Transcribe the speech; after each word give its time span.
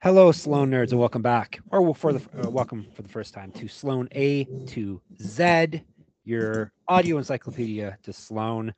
Hello, 0.00 0.30
Sloan 0.30 0.70
nerds, 0.70 0.92
and 0.92 1.00
welcome 1.00 1.22
back, 1.22 1.58
or 1.72 1.92
for 1.92 2.12
the 2.12 2.20
uh, 2.40 2.48
welcome 2.48 2.86
for 2.94 3.02
the 3.02 3.08
first 3.08 3.34
time 3.34 3.50
to 3.56 3.66
Sloan 3.66 4.08
A 4.14 4.48
to 4.66 5.02
Z, 5.20 5.82
your 6.24 6.72
audio 6.86 7.18
encyclopedia 7.18 7.98
to 8.04 8.12
Sloan. 8.12 8.72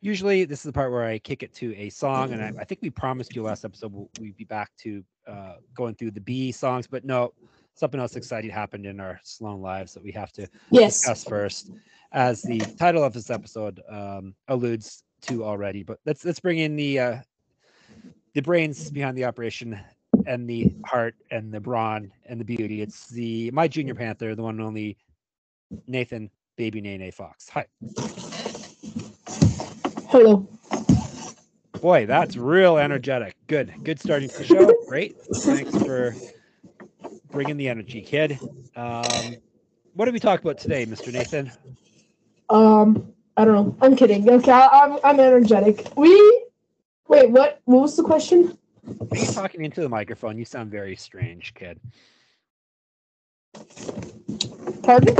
Usually, 0.00 0.44
this 0.44 0.60
is 0.60 0.64
the 0.66 0.72
part 0.72 0.92
where 0.92 1.04
I 1.04 1.18
kick 1.18 1.42
it 1.42 1.52
to 1.54 1.74
a 1.76 1.90
song, 1.90 2.32
and 2.32 2.40
I, 2.40 2.52
I 2.60 2.64
think 2.64 2.82
we 2.82 2.90
promised 2.90 3.34
you 3.34 3.42
last 3.42 3.64
episode 3.64 3.92
we'll, 3.92 4.10
we'd 4.20 4.36
be 4.36 4.44
back 4.44 4.70
to 4.82 5.02
uh, 5.26 5.54
going 5.74 5.96
through 5.96 6.12
the 6.12 6.20
B 6.20 6.52
songs, 6.52 6.86
but 6.86 7.04
no, 7.04 7.34
something 7.74 7.98
else 7.98 8.14
exciting 8.14 8.50
happened 8.50 8.86
in 8.86 9.00
our 9.00 9.18
Sloan 9.24 9.60
lives 9.60 9.94
that 9.94 10.04
we 10.04 10.12
have 10.12 10.30
to 10.34 10.46
Yes. 10.70 11.02
discuss 11.04 11.24
first, 11.24 11.72
as 12.12 12.44
the 12.44 12.60
title 12.78 13.02
of 13.02 13.12
this 13.12 13.28
episode 13.28 13.80
um, 13.90 14.36
alludes 14.46 15.02
to 15.22 15.42
already. 15.42 15.82
But 15.82 15.98
let's 16.06 16.24
let's 16.24 16.38
bring 16.38 16.58
in 16.58 16.76
the 16.76 17.00
uh, 17.00 17.16
the 18.34 18.42
brains 18.42 18.88
behind 18.88 19.18
the 19.18 19.24
operation 19.24 19.80
and 20.30 20.48
the 20.48 20.72
heart 20.86 21.16
and 21.32 21.52
the 21.52 21.58
brawn 21.58 22.12
and 22.26 22.40
the 22.40 22.44
beauty. 22.44 22.80
It's 22.80 23.08
the 23.08 23.50
my 23.50 23.66
junior 23.66 23.96
panther, 23.96 24.36
the 24.36 24.42
one 24.44 24.54
and 24.54 24.64
only 24.64 24.96
Nathan 25.88 26.30
Baby 26.56 26.80
Nene 26.80 27.10
Fox. 27.10 27.48
Hi, 27.48 27.66
Hello. 30.08 30.46
boy, 31.80 32.06
that's 32.06 32.36
real 32.36 32.78
energetic. 32.78 33.34
Good, 33.48 33.74
good 33.82 33.98
starting 33.98 34.28
to 34.28 34.38
the 34.38 34.44
show. 34.44 34.72
Great, 34.86 35.16
thanks 35.42 35.74
for 35.82 36.14
bringing 37.32 37.56
the 37.56 37.68
energy, 37.68 38.00
kid. 38.00 38.38
Um, 38.76 39.36
what 39.94 40.04
did 40.04 40.14
we 40.14 40.20
talk 40.20 40.40
about 40.40 40.58
today, 40.58 40.86
Mr. 40.86 41.12
Nathan? 41.12 41.50
Um, 42.48 43.12
I 43.36 43.44
don't 43.44 43.54
know. 43.54 43.76
I'm 43.80 43.96
kidding. 43.96 44.30
Okay, 44.30 44.52
I'm 44.52 44.96
I'm 45.02 45.18
energetic. 45.18 45.88
We 45.96 46.44
wait. 47.08 47.30
What? 47.30 47.60
What 47.64 47.80
was 47.80 47.96
the 47.96 48.04
question? 48.04 48.56
Are 49.10 49.16
you 49.16 49.26
talking 49.32 49.64
into 49.64 49.80
the 49.80 49.88
microphone? 49.88 50.38
You 50.38 50.44
sound 50.44 50.70
very 50.70 50.96
strange, 50.96 51.54
kid. 51.54 51.80
Pardon? 54.82 55.16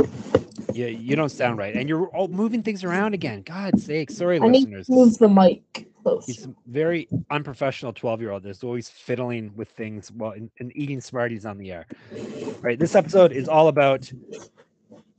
Yeah, 0.73 0.87
you 0.87 1.15
don't 1.15 1.29
sound 1.29 1.57
right. 1.57 1.75
And 1.75 1.89
you're 1.89 2.07
all 2.07 2.27
moving 2.27 2.63
things 2.63 2.83
around 2.83 3.13
again. 3.13 3.41
God's 3.41 3.85
sake. 3.85 4.09
Sorry, 4.09 4.37
I 4.37 4.47
need 4.47 4.59
listeners. 4.59 4.85
to 4.87 4.91
move 4.93 5.17
the 5.17 5.29
mic 5.29 5.87
close. 6.03 6.25
He's 6.25 6.45
a 6.45 6.53
very 6.67 7.07
unprofessional 7.29 7.93
12 7.93 8.21
year 8.21 8.31
old 8.31 8.43
that's 8.43 8.63
always 8.63 8.89
fiddling 8.89 9.51
with 9.55 9.69
things 9.69 10.11
while 10.11 10.31
and, 10.31 10.49
and 10.59 10.71
eating 10.75 11.01
Smarties 11.01 11.45
on 11.45 11.57
the 11.57 11.71
air. 11.71 11.85
All 12.13 12.53
right. 12.61 12.79
This 12.79 12.95
episode 12.95 13.31
is 13.31 13.47
all 13.47 13.67
about 13.67 14.11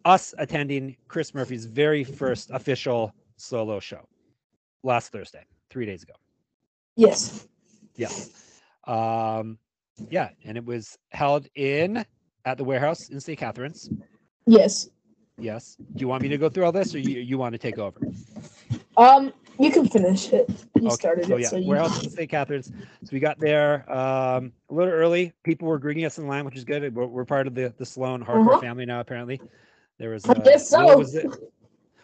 us 0.05 0.34
attending 0.39 0.97
Chris 1.09 1.34
Murphy's 1.34 1.64
very 1.64 2.05
first 2.05 2.50
official 2.50 3.14
solo 3.37 3.78
show 3.81 4.06
last 4.83 5.12
Thursday, 5.12 5.44
three 5.70 5.87
days 5.87 6.03
ago. 6.03 6.14
Yes. 6.97 7.47
Yeah. 7.96 8.10
Um, 8.86 9.58
yeah. 10.10 10.30
And 10.44 10.56
it 10.56 10.64
was 10.64 10.98
held 11.10 11.46
in 11.54 12.04
at 12.44 12.58
the 12.58 12.64
warehouse 12.64 13.08
in 13.10 13.20
St. 13.20 13.38
Catharines. 13.38 13.90
Yes. 14.46 14.88
Yes. 15.38 15.76
Do 15.78 16.00
you 16.00 16.08
want 16.08 16.22
me 16.22 16.28
to 16.28 16.38
go 16.38 16.48
through 16.48 16.64
all 16.64 16.72
this 16.72 16.94
or 16.94 16.98
you, 16.98 17.20
you 17.20 17.38
want 17.38 17.52
to 17.52 17.58
take 17.58 17.78
over? 17.78 18.00
Um, 18.96 19.32
you 19.58 19.70
can 19.70 19.88
finish 19.88 20.32
it. 20.32 20.48
You 20.76 20.86
Okay, 20.88 20.94
started 20.94 21.26
so 21.26 21.36
it, 21.36 21.42
yeah, 21.42 21.48
so 21.48 21.62
warehouse 21.64 22.02
in 22.02 22.10
St. 22.10 22.28
Catharines. 22.28 22.66
So 23.04 23.08
we 23.12 23.20
got 23.20 23.38
there 23.38 23.90
um, 23.90 24.52
a 24.70 24.74
little 24.74 24.92
early. 24.92 25.32
People 25.44 25.68
were 25.68 25.78
greeting 25.78 26.04
us 26.04 26.18
in 26.18 26.26
line, 26.26 26.44
which 26.44 26.56
is 26.56 26.64
good. 26.64 26.94
We're, 26.94 27.06
we're 27.06 27.24
part 27.24 27.46
of 27.46 27.54
the 27.54 27.72
the 27.78 27.86
Sloan 27.86 28.24
hardcore 28.24 28.52
Uh-huh. 28.52 28.60
family 28.60 28.84
now. 28.86 29.00
Apparently, 29.00 29.40
there 29.98 30.10
was. 30.10 30.24
I 30.28 30.34
guess 30.34 30.70
Will 30.72 30.88
so. 30.88 30.98
was, 30.98 31.12
there, 31.12 31.24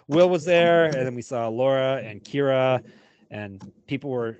Will 0.09 0.29
was 0.31 0.45
there, 0.45 0.85
and 0.87 0.95
then 0.95 1.15
we 1.15 1.23
saw 1.23 1.49
Laura 1.49 2.01
and 2.05 2.23
Kira, 2.23 2.83
and 3.31 3.71
people 3.87 4.11
were 4.11 4.39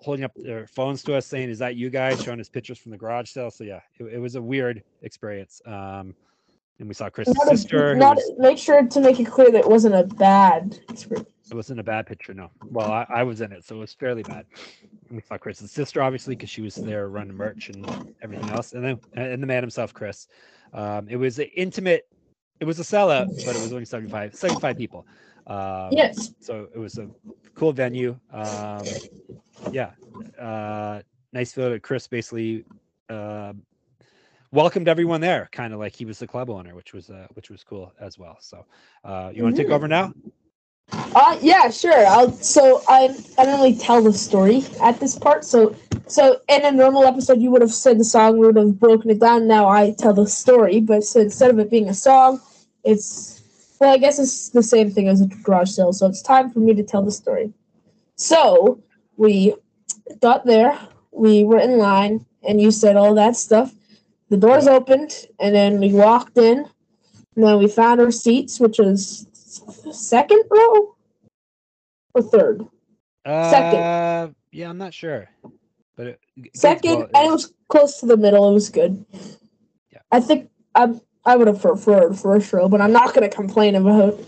holding 0.00 0.24
up 0.24 0.32
their 0.36 0.66
phones 0.66 1.02
to 1.04 1.14
us, 1.16 1.26
saying, 1.26 1.50
"Is 1.50 1.58
that 1.58 1.76
you 1.76 1.90
guys?" 1.90 2.22
Showing 2.22 2.40
us 2.40 2.48
pictures 2.48 2.78
from 2.78 2.90
the 2.92 2.98
garage 2.98 3.30
sale. 3.30 3.50
So 3.50 3.64
yeah, 3.64 3.80
it, 3.98 4.04
it 4.04 4.18
was 4.18 4.34
a 4.36 4.42
weird 4.42 4.82
experience. 5.02 5.60
Um, 5.66 6.14
and 6.78 6.86
we 6.86 6.94
saw 6.94 7.10
Chris's 7.10 7.34
Not 7.34 7.48
sister. 7.48 7.94
not- 7.96 8.16
was- 8.16 8.32
make 8.38 8.58
sure 8.58 8.86
to 8.86 9.00
make 9.00 9.18
it 9.18 9.24
clear 9.24 9.50
that 9.50 9.60
it 9.60 9.68
wasn't 9.68 9.94
a 9.96 10.04
bad 10.04 10.78
experience. 10.88 11.28
It 11.50 11.54
wasn't 11.54 11.80
a 11.80 11.82
bad 11.82 12.06
picture, 12.06 12.34
no. 12.34 12.50
Well, 12.70 12.92
I, 12.92 13.06
I 13.08 13.22
was 13.22 13.40
in 13.40 13.52
it, 13.52 13.64
so 13.64 13.76
it 13.76 13.78
was 13.78 13.94
fairly 13.94 14.22
bad. 14.22 14.44
And 15.08 15.16
we 15.16 15.22
saw 15.22 15.38
Chris's 15.38 15.72
sister, 15.72 16.02
obviously, 16.02 16.36
because 16.36 16.50
she 16.50 16.60
was 16.60 16.74
there 16.74 17.08
running 17.08 17.34
merch 17.34 17.70
and 17.70 17.86
everything 18.22 18.50
else, 18.50 18.74
and 18.74 18.84
then 18.84 19.00
and 19.14 19.42
the 19.42 19.46
man 19.46 19.62
himself, 19.62 19.94
Chris. 19.94 20.28
Um, 20.74 21.08
it 21.08 21.16
was 21.16 21.38
an 21.38 21.46
intimate. 21.56 22.06
It 22.60 22.64
was 22.64 22.78
a 22.80 22.82
sellout, 22.82 23.28
but 23.44 23.54
it 23.56 23.60
was 23.60 23.72
only 23.72 23.84
75, 23.84 24.34
75 24.34 24.76
people. 24.76 25.06
Um, 25.46 25.92
Yes. 25.96 26.32
So 26.40 26.68
it 26.74 26.78
was 26.78 26.98
a 26.98 27.08
cool 27.54 27.72
venue. 27.72 28.18
Um, 28.32 28.86
yeah, 29.70 29.92
uh, 30.38 31.02
nice 31.32 31.52
feel 31.52 31.70
that 31.70 31.82
Chris 31.82 32.06
basically 32.08 32.64
uh, 33.08 33.52
welcomed 34.50 34.88
everyone 34.88 35.20
there, 35.20 35.48
kind 35.52 35.72
of 35.72 35.78
like 35.78 35.94
he 35.94 36.04
was 36.04 36.18
the 36.18 36.26
club 36.26 36.50
owner, 36.50 36.74
which 36.74 36.92
was 36.92 37.10
uh, 37.10 37.26
which 37.34 37.50
was 37.50 37.62
cool 37.64 37.92
as 38.00 38.18
well. 38.18 38.38
So, 38.40 38.64
uh, 39.04 39.30
you 39.34 39.42
want 39.42 39.56
to 39.56 39.62
take 39.62 39.70
Mhm. 39.70 39.74
over 39.74 39.88
now? 39.88 40.12
Uh, 41.14 41.38
yeah, 41.42 41.68
sure. 41.70 42.06
I'll. 42.06 42.32
So 42.32 42.82
I 42.88 43.14
I 43.36 43.44
don't 43.44 43.60
really 43.60 43.76
tell 43.76 44.02
the 44.02 44.12
story 44.12 44.64
at 44.80 44.98
this 45.00 45.18
part. 45.18 45.44
So 45.44 45.74
so 46.08 46.40
in 46.48 46.64
a 46.64 46.72
normal 46.72 47.04
episode, 47.04 47.40
you 47.40 47.50
would 47.50 47.62
have 47.62 47.72
said 47.72 47.98
the 47.98 48.04
song, 48.04 48.38
we 48.38 48.46
would 48.46 48.56
have 48.56 48.78
broken 48.78 49.10
it 49.10 49.20
down. 49.20 49.46
Now 49.46 49.68
I 49.68 49.94
tell 49.98 50.12
the 50.14 50.26
story, 50.26 50.80
but 50.80 51.04
so 51.04 51.20
instead 51.20 51.50
of 51.50 51.58
it 51.58 51.70
being 51.70 51.88
a 51.88 51.94
song, 51.94 52.40
it's 52.84 53.38
well, 53.80 53.94
I 53.94 53.98
guess 53.98 54.18
it's 54.18 54.48
the 54.48 54.62
same 54.62 54.90
thing 54.90 55.08
as 55.08 55.20
a 55.20 55.26
garage 55.26 55.70
sale. 55.70 55.92
So 55.92 56.06
it's 56.06 56.22
time 56.22 56.50
for 56.50 56.58
me 56.58 56.74
to 56.74 56.82
tell 56.82 57.02
the 57.02 57.12
story. 57.12 57.52
So 58.16 58.82
we 59.16 59.54
got 60.20 60.44
there, 60.44 60.78
we 61.12 61.44
were 61.44 61.58
in 61.58 61.78
line, 61.78 62.26
and 62.46 62.60
you 62.60 62.70
said 62.70 62.96
all 62.96 63.14
that 63.14 63.36
stuff. 63.36 63.72
The 64.30 64.36
doors 64.36 64.66
opened, 64.66 65.26
and 65.38 65.54
then 65.54 65.78
we 65.78 65.92
walked 65.92 66.36
in, 66.36 66.58
and 67.36 67.44
then 67.44 67.58
we 67.58 67.68
found 67.68 68.00
our 68.00 68.10
seats, 68.10 68.58
which 68.60 68.78
was 68.78 69.26
second 69.92 70.42
row 70.50 70.96
or 72.14 72.22
third. 72.22 72.66
Second. 73.24 73.80
Uh, 73.80 74.28
yeah, 74.50 74.70
I'm 74.70 74.78
not 74.78 74.94
sure, 74.94 75.28
but 75.98 76.06
it, 76.06 76.20
Second, 76.54 76.98
well, 76.98 77.08
and 77.14 77.28
it 77.28 77.32
was 77.32 77.52
close 77.68 77.98
to 78.00 78.06
the 78.06 78.16
middle. 78.16 78.48
It 78.48 78.54
was 78.54 78.70
good. 78.70 79.04
Yeah. 79.92 79.98
I 80.12 80.20
think 80.20 80.48
I 80.76 80.94
I 81.26 81.34
would 81.36 81.48
have 81.48 81.60
preferred 81.60 82.16
first 82.16 82.52
row, 82.52 82.68
but 82.68 82.80
I'm 82.80 82.92
not 82.92 83.12
going 83.14 83.28
to 83.28 83.36
complain 83.36 83.74
about. 83.74 84.18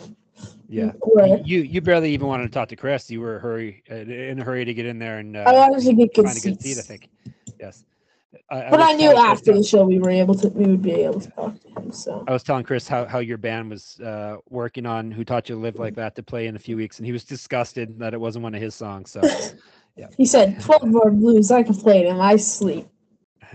yeah. 0.69 0.91
where- 1.01 1.39
You 1.45 1.61
you 1.61 1.81
barely 1.81 2.13
even 2.13 2.27
wanted 2.27 2.45
to 2.47 2.51
talk 2.51 2.69
to 2.71 2.77
Chris. 2.77 3.09
You 3.09 3.21
were 3.21 3.39
hurry 3.39 3.83
uh, 3.91 3.95
in 3.95 4.41
a 4.41 4.45
hurry 4.45 4.65
to 4.65 4.75
get 4.75 4.85
in 4.85 4.99
there 4.99 5.19
and 5.19 5.37
uh, 5.37 5.45
I 5.47 5.53
wanted 5.53 5.85
to 5.85 5.93
get 5.95 6.13
good 6.13 6.27
a 6.27 6.41
good 6.41 6.61
seat. 6.61 6.79
I 6.79 6.83
think. 6.83 7.09
Yes. 7.61 7.85
I, 8.51 8.71
But 8.71 8.81
was 8.81 8.89
I 8.89 8.93
knew 8.95 9.13
after 9.13 9.53
the 9.53 9.63
show 9.63 9.85
we 9.85 10.01
were 10.01 10.11
able 10.11 10.35
to 10.35 10.49
we 10.49 10.67
would 10.67 10.83
be 10.83 10.93
able 10.93 11.21
to 11.21 11.31
talk 11.31 11.61
to 11.61 11.69
him. 11.69 11.93
So 11.93 12.25
I 12.27 12.33
was 12.33 12.43
telling 12.43 12.65
Chris 12.65 12.89
how, 12.89 13.05
how 13.05 13.21
your 13.21 13.39
band 13.39 13.71
was 13.71 14.01
uh, 14.01 14.39
working 14.49 14.87
on 14.87 15.13
"Who 15.13 15.25
Taught 15.25 15.49
You 15.49 15.55
to 15.55 15.61
Live 15.61 15.77
Like 15.77 15.95
That" 15.95 16.17
to 16.17 16.23
play 16.25 16.49
in 16.49 16.57
a 16.57 16.59
few 16.59 16.77
weeks, 16.77 16.99
and 16.99 17.07
he 17.07 17.13
was 17.13 17.25
disgusted 17.25 17.97
that 18.01 18.13
it 18.13 18.21
wasn't 18.21 18.43
one 18.43 18.55
of 18.55 18.61
his 18.61 18.75
songs. 18.75 19.11
So 19.13 19.21
he 20.17 20.25
said, 20.27 20.61
12 20.61 20.85
more 20.89 21.11
blues. 21.11 21.51
I 21.51 21.63
can 21.63 21.75
play 21.75 22.01
it 22.01 22.07
in 22.07 22.17
my 22.17 22.37
sleep. 22.37 22.87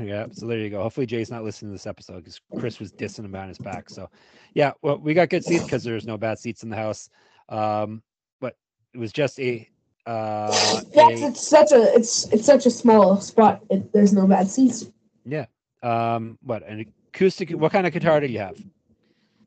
yeah, 0.01 0.27
so 0.31 0.45
there 0.45 0.59
you 0.59 0.69
go. 0.69 0.81
Hopefully 0.83 1.05
Jay's 1.05 1.31
not 1.31 1.43
listening 1.43 1.71
to 1.71 1.73
this 1.73 1.87
episode 1.87 2.17
because 2.23 2.39
Chris 2.59 2.79
was 2.79 2.91
dissing 2.91 3.25
him 3.25 3.31
behind 3.31 3.49
his 3.49 3.57
back. 3.57 3.89
So 3.89 4.09
yeah, 4.53 4.73
well 4.81 4.97
we 4.97 5.13
got 5.13 5.29
good 5.29 5.43
seats 5.43 5.63
because 5.63 5.83
there's 5.83 6.05
no 6.05 6.17
bad 6.17 6.37
seats 6.39 6.63
in 6.63 6.69
the 6.69 6.75
house. 6.75 7.09
Um, 7.49 8.01
but 8.41 8.55
it 8.93 8.97
was 8.97 9.11
just 9.13 9.39
a 9.39 9.67
uh, 10.05 10.81
Yes, 10.93 11.21
a- 11.21 11.27
it's 11.27 11.47
such 11.47 11.71
a 11.71 11.93
it's 11.95 12.31
it's 12.31 12.45
such 12.45 12.65
a 12.65 12.71
small 12.71 13.19
spot. 13.21 13.61
It, 13.69 13.91
there's 13.93 14.13
no 14.13 14.27
bad 14.27 14.47
seats. 14.49 14.85
yeah. 15.25 15.45
Um, 15.83 16.37
what 16.41 16.67
an 16.67 16.85
acoustic? 17.13 17.51
What 17.51 17.71
kind 17.71 17.87
of 17.87 17.93
guitar 17.93 18.19
do 18.19 18.27
you 18.27 18.39
have? 18.39 18.57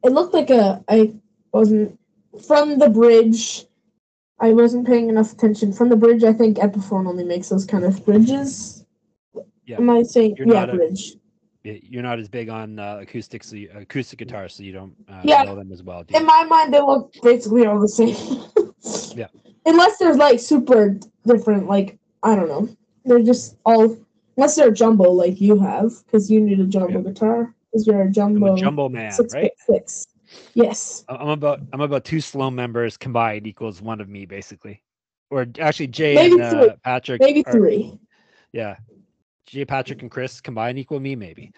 It 0.05 0.13
looked 0.13 0.33
like 0.35 0.51
a 0.51 0.83
I 0.89 1.13
wasn't 1.53 1.99
from 2.47 2.79
the 2.79 2.89
bridge. 2.89 3.67
I 4.41 4.53
wasn't 4.53 4.87
paying 4.87 5.09
enough 5.09 5.33
attention 5.33 5.73
from 5.73 5.89
the 5.89 5.97
bridge. 5.97 6.23
I 6.25 6.33
think 6.33 6.59
Epiphone 6.59 7.09
only 7.09 7.25
makes 7.25 7.49
those 7.49 7.65
kind 7.67 7.85
of 7.85 8.05
bridges. 8.05 8.85
Yeah, 9.67 9.79
Am 9.79 9.91
I 9.91 10.03
saying 10.03 10.37
You're 10.39 10.47
yeah 10.49 10.65
not 10.67 10.75
bridge? 10.77 11.17
y- 11.65 11.81
you're 11.83 12.03
not 12.03 12.19
as 12.19 12.29
big 12.29 12.49
on 12.49 12.79
uh, 12.79 12.99
acoustics, 13.03 13.49
so 13.49 13.57
you, 13.57 13.71
acoustic 13.75 14.19
guitars, 14.21 14.55
so 14.55 14.63
you 14.63 14.73
don't 14.73 14.95
uh, 15.09 15.21
Yeah. 15.25 15.43
know 15.43 15.57
them 15.57 15.73
as 15.73 15.83
well. 15.83 16.05
In 16.09 16.25
my 16.25 16.45
mind, 16.45 16.73
they 16.73 16.81
look 16.81 17.13
basically 17.23 17.67
all 17.67 17.81
the 17.81 17.89
same. 17.89 18.17
Yeah. 19.15 19.27
Unless 19.67 19.99
they're 19.99 20.15
like 20.15 20.39
super 20.39 20.99
different, 21.27 21.67
like 21.67 21.99
I 22.23 22.37
don't 22.37 22.49
know. 22.49 22.69
They're 23.05 23.23
just 23.23 23.57
all 23.67 23.99
unless 24.37 24.55
they're 24.55 24.71
jumbo 24.71 25.11
like 25.11 25.41
you 25.41 25.59
have, 25.59 25.91
because 26.07 26.31
you 26.31 26.41
need 26.41 26.61
a 26.61 26.65
jumbo 26.65 26.99
Yeah. 27.03 27.11
guitar. 27.11 27.55
Because 27.73 27.87
you're 27.87 28.01
a 28.03 28.05
I'm 28.07 28.13
jumbo, 28.13 28.55
a 28.55 28.57
jumbo 28.57 28.89
man, 28.89 29.13
six 29.13 29.35
right? 29.35 29.51
six. 29.67 30.07
Yes. 30.55 31.05
I'm 31.09 31.29
about 31.29 31.61
I'm 31.73 31.81
about 31.81 32.05
two 32.05 32.21
Sloan 32.21 32.55
members 32.55 32.97
combined 32.97 33.47
equals 33.47 33.81
one 33.81 34.01
of 34.01 34.09
me 34.09 34.27
basically, 34.27 34.83
or 35.31 35.47
actually 35.59 35.89
Jay 35.89 36.15
Maybe 36.15 36.35
and 36.35 36.43
uh, 36.43 36.77
Patrick. 36.85 37.21
Maybe 37.21 37.45
are- 37.47 37.53
three. 37.53 37.99
Yeah, 38.53 38.77
Jay, 39.47 39.65
Patrick, 39.65 40.03
and 40.03 40.11
Chris 40.11 40.41
combined 40.41 40.79
equal 40.79 41.01
me 41.01 41.15
maybe. 41.15 41.53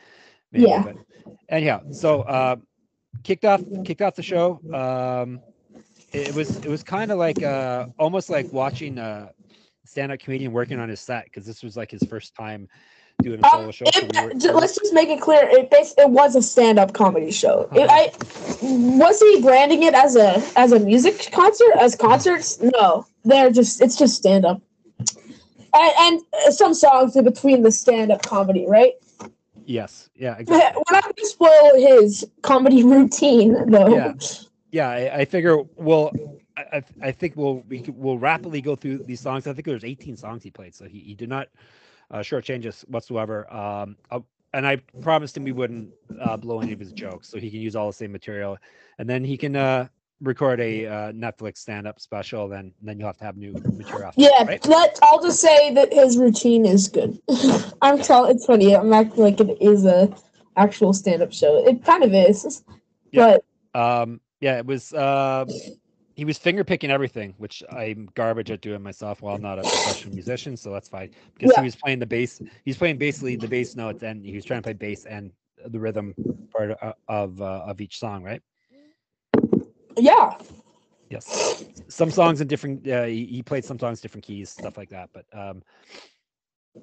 maybe 0.52 0.66
Yeah. 0.66 0.82
But 0.82 0.96
anyhow, 1.48 1.82
so 1.92 2.22
uh, 2.22 2.56
kicked 3.22 3.44
off 3.44 3.62
kicked 3.84 4.02
off 4.02 4.14
the 4.14 4.22
show. 4.22 4.60
Um, 4.74 5.40
it, 6.12 6.28
it 6.28 6.34
was 6.34 6.56
it 6.58 6.68
was 6.68 6.82
kind 6.82 7.10
of 7.10 7.18
like 7.18 7.42
uh, 7.42 7.86
almost 7.98 8.30
like 8.30 8.52
watching 8.52 8.98
a 8.98 9.30
stand-up 9.84 10.20
comedian 10.20 10.52
working 10.52 10.78
on 10.78 10.88
his 10.88 11.00
set 11.00 11.24
because 11.24 11.44
this 11.44 11.62
was 11.62 11.76
like 11.76 11.90
his 11.90 12.02
first 12.04 12.34
time 12.34 12.68
doing 13.22 13.40
a 13.44 13.48
solo 13.50 13.64
Um, 13.64 13.70
show. 13.72 13.84
so 13.86 14.00
it, 14.00 14.12
we 14.14 14.48
were- 14.52 14.60
let's 14.60 14.74
just 14.76 14.92
make 14.94 15.08
it 15.08 15.20
clear. 15.20 15.42
It 15.42 15.68
it 15.72 16.10
was 16.10 16.36
a 16.36 16.42
stand-up 16.42 16.92
comedy 16.94 17.30
show. 17.30 17.68
It- 17.72 17.88
I 17.90 18.12
was 18.62 19.20
he 19.20 19.40
branding 19.42 19.82
it 19.82 19.94
as 19.94 20.16
a 20.16 20.42
as 20.56 20.72
a 20.72 20.78
music 20.80 21.30
concert 21.32 21.72
as 21.78 21.94
concerts? 21.96 22.60
No, 22.60 23.06
they're 23.24 23.50
just 23.50 23.80
it's 23.80 23.96
just 23.96 24.16
stand-up. 24.16 24.60
And, 25.72 25.92
and 26.00 26.20
uh, 26.46 26.50
some 26.50 26.74
songs 26.74 27.14
in 27.14 27.24
between 27.24 27.62
the 27.62 27.70
stand-up 27.70 28.22
comedy, 28.22 28.66
right? 28.66 28.94
yes, 29.64 30.10
yeah, 30.16 30.34
We're 30.34 30.40
exactly. 30.40 30.82
not 30.90 31.02
going 31.04 31.14
to 31.14 31.26
spoil 31.26 31.70
his 31.76 32.26
comedy 32.42 32.82
routine, 32.94 33.70
though. 33.70 33.94
Yeah. 33.94 34.12
yeah. 34.72 34.88
I, 34.90 35.16
I 35.20 35.24
figure 35.24 35.58
we'll. 35.76 36.10
I, 36.56 36.82
I- 37.02 37.12
think 37.12 37.36
we'll 37.36 37.62
we'll 37.94 38.18
rapidly 38.18 38.60
go 38.60 38.74
through 38.76 38.98
these 39.04 39.20
songs. 39.20 39.46
I 39.46 39.52
think 39.54 39.64
there's 39.64 39.84
18 39.84 40.16
songs 40.16 40.42
he 40.42 40.50
played, 40.50 40.74
so 40.74 40.84
he, 40.86 40.98
he 40.98 41.14
did 41.14 41.28
not 41.28 41.48
uh, 42.10 42.18
shortchange 42.18 42.66
us 42.66 42.84
whatsoever. 42.88 43.52
Um, 43.52 43.96
uh, 44.10 44.20
and 44.52 44.66
I 44.66 44.76
promised 45.00 45.36
him 45.36 45.44
we 45.44 45.52
wouldn't 45.52 45.90
uh, 46.20 46.36
blow 46.36 46.60
any 46.60 46.72
of 46.72 46.80
his 46.80 46.92
jokes, 46.92 47.28
so 47.28 47.38
he 47.38 47.50
can 47.50 47.60
use 47.60 47.76
all 47.76 47.86
the 47.86 47.92
same 47.92 48.10
material, 48.10 48.58
and 48.98 49.08
then 49.08 49.22
he 49.24 49.36
can 49.36 49.54
uh, 49.54 49.86
record 50.20 50.60
a 50.60 50.86
uh, 50.86 50.92
Netflix 51.12 51.58
stand-up 51.58 52.00
special. 52.00 52.48
Then 52.48 52.72
then 52.82 52.98
you'll 52.98 53.08
have 53.08 53.16
to 53.18 53.24
have 53.24 53.36
new 53.36 53.54
material. 53.76 54.08
after 54.08 54.20
Yeah, 54.20 54.44
right? 54.44 54.66
let 54.66 54.98
I'll 55.04 55.22
just 55.22 55.40
say 55.40 55.72
that 55.74 55.92
his 55.92 56.18
routine 56.18 56.66
is 56.66 56.88
good. 56.88 57.20
I'm 57.82 58.00
telling 58.00 58.34
it's 58.34 58.44
funny. 58.46 58.74
I'm 58.76 58.92
acting 58.92 59.22
like 59.22 59.40
it 59.40 59.56
is 59.62 59.84
a 59.84 60.12
actual 60.56 60.92
stand-up 60.92 61.32
show. 61.32 61.64
It 61.64 61.84
kind 61.84 62.02
of 62.02 62.12
is, 62.12 62.64
Yeah. 63.12 63.36
but 63.72 64.00
Um, 64.02 64.20
yeah, 64.40 64.58
it 64.58 64.66
was. 64.66 64.92
Uh, 64.92 65.44
he 66.20 66.26
was 66.26 66.36
finger 66.36 66.62
picking 66.62 66.90
everything, 66.90 67.32
which 67.38 67.62
I'm 67.70 68.06
garbage 68.14 68.50
at 68.50 68.60
doing 68.60 68.82
myself. 68.82 69.22
Well, 69.22 69.34
I'm 69.34 69.40
not 69.40 69.58
a 69.58 69.64
professional 69.64 70.12
musician, 70.12 70.54
so 70.54 70.70
that's 70.70 70.86
fine. 70.86 71.08
Because 71.32 71.50
Yeah. 71.52 71.60
he 71.60 71.64
was 71.64 71.76
playing 71.76 71.98
the 71.98 72.04
bass. 72.04 72.42
He's 72.62 72.76
playing 72.76 72.98
basically 72.98 73.36
the 73.36 73.48
bass 73.48 73.74
notes, 73.74 74.02
and 74.02 74.22
he 74.22 74.34
was 74.34 74.44
trying 74.44 74.58
to 74.58 74.62
play 74.62 74.74
bass 74.74 75.06
and 75.06 75.32
the 75.68 75.80
rhythm 75.80 76.14
part 76.54 76.72
of 76.72 76.94
of, 77.08 77.40
uh, 77.40 77.62
of 77.66 77.80
each 77.80 77.98
song, 77.98 78.22
right? 78.22 78.42
yeah, 79.96 80.36
Yes. 81.08 81.64
Some 81.88 82.10
songs 82.10 82.42
in 82.42 82.48
different. 82.48 82.86
Uh, 82.86 83.04
he, 83.04 83.24
he 83.24 83.42
played 83.42 83.64
some 83.64 83.78
songs 83.78 84.02
different 84.02 84.24
keys, 84.24 84.50
stuff 84.50 84.76
like 84.76 84.90
that. 84.90 85.08
But 85.14 85.24
um, 85.32 85.62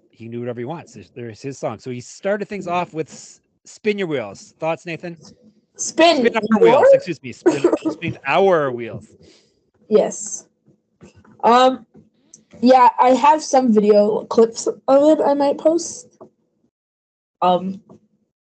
he 0.10 0.28
knew 0.30 0.40
whatever 0.40 0.62
he 0.62 0.66
wants. 0.66 0.94
There's, 0.94 1.12
there's 1.12 1.42
his 1.44 1.60
song. 1.60 1.78
So 1.78 1.92
he 1.92 2.02
started 2.02 2.48
things 2.48 2.66
off 2.66 2.92
with 2.92 3.40
"Spin 3.66 4.00
Your 4.00 4.08
Wheels." 4.08 4.56
Thoughts, 4.58 4.88
Nathan? 4.88 5.16
Spin, 5.78 6.26
Spin 6.26 6.36
our 6.36 6.60
wheels. 6.60 6.88
Excuse 6.94 7.22
me. 7.24 7.32
Spin, 7.32 7.64
spin 7.92 8.20
our 8.26 8.72
wheels. 8.72 9.08
Yes. 9.90 10.48
Um. 11.44 11.86
Yeah, 12.62 12.90
I 13.00 13.10
have 13.10 13.44
some 13.44 13.72
video 13.72 14.26
clips 14.26 14.68
of 14.68 14.80
it. 14.88 15.22
I 15.24 15.34
might 15.36 15.58
post. 15.58 16.18
Um, 17.42 17.82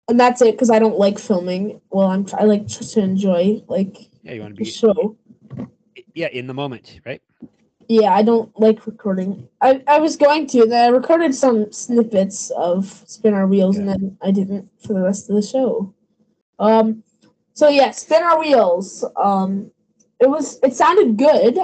and 0.07 0.19
that's 0.19 0.41
it 0.41 0.53
because 0.55 0.69
I 0.69 0.79
don't 0.79 0.97
like 0.97 1.19
filming. 1.19 1.81
Well, 1.89 2.07
I'm 2.07 2.25
I 2.37 2.45
like 2.45 2.65
just 2.65 2.93
to 2.93 3.01
enjoy 3.01 3.61
like 3.67 4.09
Yeah, 4.23 4.33
you 4.33 4.41
want 4.41 4.55
to 4.55 4.59
the 4.59 4.63
be 4.63 4.71
show. 4.71 5.17
yeah 6.13 6.27
in 6.27 6.47
the 6.47 6.53
moment, 6.53 7.01
right? 7.05 7.21
Yeah, 7.89 8.13
I 8.13 8.21
don't 8.21 8.57
like 8.59 8.85
recording. 8.85 9.49
I, 9.61 9.83
I 9.87 9.97
was 9.97 10.15
going 10.15 10.45
to, 10.47 10.67
then 10.67 10.85
I 10.85 10.95
recorded 10.95 11.33
some 11.33 11.71
snippets 11.71 12.51
of 12.51 12.85
Spin 13.07 13.33
Our 13.33 13.47
Wheels, 13.47 13.77
and 13.79 13.89
then 13.89 14.15
I 14.21 14.29
didn't 14.29 14.69
for 14.79 14.93
the 14.93 15.01
rest 15.01 15.27
of 15.29 15.35
the 15.35 15.41
show. 15.41 15.91
Um, 16.59 17.03
so 17.59 17.67
yeah, 17.67 17.91
Spin 17.91 18.23
Our 18.23 18.39
Wheels. 18.39 19.03
Um, 19.17 19.69
it 20.21 20.29
was 20.29 20.59
it 20.63 20.73
sounded 20.73 21.17
good. 21.17 21.57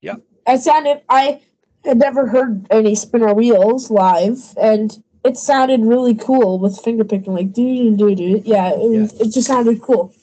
Yeah. 0.00 0.14
It 0.46 0.60
sounded. 0.60 1.02
I 1.08 1.40
had 1.84 1.98
never 1.98 2.28
heard 2.28 2.64
any 2.70 2.94
Spin 2.94 3.22
Our 3.22 3.34
Wheels 3.34 3.90
live, 3.90 4.38
and 4.60 4.96
it 5.24 5.36
sounded 5.36 5.80
really 5.84 6.14
cool 6.14 6.60
with 6.60 6.78
finger 6.78 7.02
picking, 7.04 7.34
like 7.34 7.52
do 7.52 7.96
do 7.96 7.96
do 7.96 8.14
do. 8.14 8.42
Yeah, 8.44 8.70
it, 8.70 9.00
was- 9.00 9.20
it 9.20 9.32
just 9.32 9.48
sounded 9.48 9.82
cool. 9.82 10.14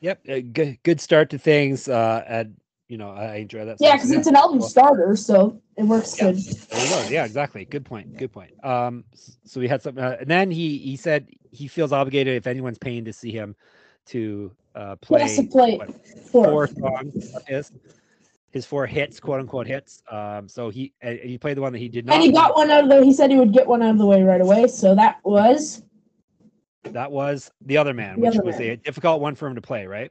Yep, 0.00 0.20
uh, 0.28 0.40
good 0.52 0.78
good 0.82 1.00
start 1.00 1.30
to 1.30 1.38
things. 1.38 1.88
Uh, 1.88 2.22
and 2.28 2.54
you 2.88 2.98
know, 2.98 3.12
I 3.12 3.36
enjoy 3.36 3.64
that. 3.64 3.78
Yeah, 3.80 3.96
because 3.96 4.10
it's 4.10 4.26
an 4.26 4.36
album 4.36 4.60
starter, 4.60 5.16
so 5.16 5.58
it 5.78 5.84
works 5.84 6.18
Yeah. 6.18 6.32
good. 6.32 6.36
There 6.36 6.84
you 6.84 6.90
go. 6.90 7.08
Yeah, 7.08 7.24
exactly. 7.24 7.64
Good 7.64 7.86
point. 7.86 8.14
Good 8.18 8.30
point. 8.30 8.52
Um, 8.62 9.04
so 9.44 9.58
we 9.58 9.68
had 9.68 9.80
some, 9.80 9.96
uh, 9.96 10.16
and 10.20 10.28
then 10.28 10.50
he 10.50 10.76
he 10.76 10.96
said 10.96 11.28
he 11.50 11.66
feels 11.66 11.92
obligated 11.92 12.36
if 12.36 12.46
anyone's 12.46 12.76
paying 12.76 13.06
to 13.06 13.12
see 13.14 13.30
him 13.32 13.56
to 14.06 14.50
uh, 14.74 14.96
has 15.16 15.36
to 15.36 15.42
play 15.44 15.76
play 15.76 15.86
what, 15.86 16.06
four. 16.30 16.44
four 16.46 16.66
songs 16.66 17.34
of 17.34 17.46
his 17.46 17.72
his 18.50 18.64
four 18.64 18.86
hits, 18.86 19.18
quote 19.20 19.40
unquote 19.40 19.66
hits. 19.66 20.02
Um, 20.10 20.48
so 20.48 20.70
he 20.70 20.92
and 21.00 21.18
he 21.18 21.38
played 21.38 21.56
the 21.56 21.62
one 21.62 21.72
that 21.72 21.78
he 21.78 21.88
did 21.88 22.06
not. 22.06 22.14
And 22.14 22.22
he 22.22 22.32
got 22.32 22.56
one 22.56 22.70
out 22.70 22.84
of 22.84 22.90
the. 22.90 23.04
He 23.04 23.12
said 23.12 23.30
he 23.30 23.36
would 23.36 23.52
get 23.52 23.66
one 23.66 23.82
out 23.82 23.90
of 23.90 23.98
the 23.98 24.06
way 24.06 24.22
right 24.22 24.40
away. 24.40 24.68
So 24.68 24.94
that 24.94 25.18
was 25.24 25.82
That 26.84 27.10
was 27.10 27.50
the 27.62 27.76
other 27.76 27.94
man, 27.94 28.20
The 28.20 28.26
which 28.26 28.36
Other 28.36 28.44
was 28.44 28.58
Man. 28.58 28.70
a 28.70 28.76
difficult 28.76 29.20
one 29.20 29.34
for 29.34 29.48
him 29.48 29.54
to 29.54 29.62
play, 29.62 29.86
right? 29.86 30.10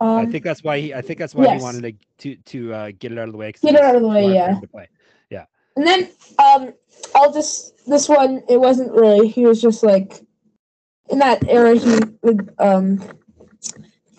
um, 0.00 0.16
I 0.18 0.26
think 0.26 0.42
that's 0.42 0.64
why 0.64 0.80
he. 0.80 0.94
I 0.94 1.00
think 1.00 1.18
that's 1.18 1.34
why 1.34 1.44
yes. 1.44 1.60
he 1.60 1.62
wanted 1.62 1.82
to 2.18 2.34
to 2.34 2.36
to 2.36 2.74
uh, 2.74 2.90
get 2.98 3.12
it 3.12 3.18
out 3.18 3.28
of 3.28 3.32
the 3.32 3.38
way. 3.38 3.52
Get 3.52 3.74
it 3.74 3.80
out 3.80 3.94
of 3.94 4.02
the 4.02 4.08
way, 4.08 4.34
yeah. 4.34 4.58
play. 4.72 4.88
and 5.76 5.86
then 5.86 6.10
um, 6.38 6.72
I'll 7.14 7.32
just 7.32 7.86
this 7.86 8.08
one. 8.08 8.42
It 8.48 8.60
wasn't 8.60 8.92
really. 8.92 9.28
He 9.28 9.46
was 9.46 9.60
just 9.60 9.82
like 9.82 10.20
in 11.10 11.18
that 11.18 11.46
era. 11.48 11.74
He 11.74 11.98
would 12.22 12.52
um. 12.58 13.02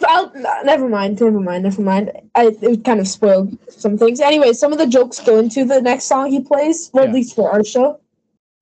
I'll, 0.06 0.33
never 0.65 0.89
mind. 0.89 1.21
Never 1.21 1.39
mind. 1.39 1.63
Never 1.63 1.81
mind. 1.81 2.12
I 2.35 2.51
it 2.62 2.83
kind 2.83 3.00
of 3.00 3.07
spoiled 3.07 3.57
some 3.71 3.97
things. 3.97 4.19
Anyway, 4.19 4.51
some 4.53 4.74
of 4.74 4.77
the 4.77 4.88
jokes 4.88 5.19
go 5.21 5.39
into 5.39 5.63
the 5.63 5.81
next 5.81 6.06
song 6.06 6.30
he 6.30 6.41
plays, 6.41 6.89
or 6.94 7.01
Yeah. 7.03 7.07
at 7.07 7.13
least 7.13 7.35
for 7.35 7.50
our 7.51 7.63
show. 7.63 8.00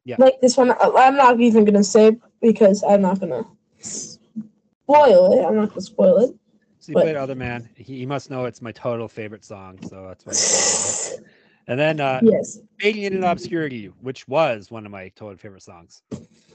Yeah. 0.05 0.17
Like 0.19 0.39
this 0.41 0.55
one, 0.57 0.71
I- 0.71 0.93
I'm 0.97 1.15
not 1.15 1.39
even 1.39 1.65
gonna 1.65 1.83
say 1.83 2.17
because 2.41 2.83
I'm 2.83 3.01
not 3.01 3.19
gonna 3.19 3.43
spoil 3.79 5.33
it. 5.33 5.43
I'm 5.45 5.55
not 5.55 5.69
gonna 5.69 5.81
spoil 5.81 6.17
it. 6.19 6.35
So 6.79 6.93
But- 6.93 7.03
played 7.03 7.15
Other 7.15 7.35
Man. 7.35 7.69
He, 7.75 7.99
he 7.99 8.05
must 8.05 8.29
know 8.29 8.45
it's 8.45 8.61
my 8.61 8.71
total 8.71 9.07
favorite 9.07 9.43
song, 9.45 9.79
so 9.87 10.13
that's 10.25 10.25
why. 10.25 11.25
He 11.67 11.73
played 11.73 11.99
it, 11.99 11.99
right? 11.99 11.99
And 11.99 11.99
then 11.99 11.99
uh, 11.99 12.21
Yes. 12.23 12.59
Fading 12.79 13.03
in 13.03 13.23
Obscurity, 13.23 13.91
which 14.01 14.27
was 14.27 14.71
one 14.71 14.85
of 14.85 14.91
my 14.91 15.09
total 15.15 15.37
favorite 15.37 15.61
songs. 15.61 16.01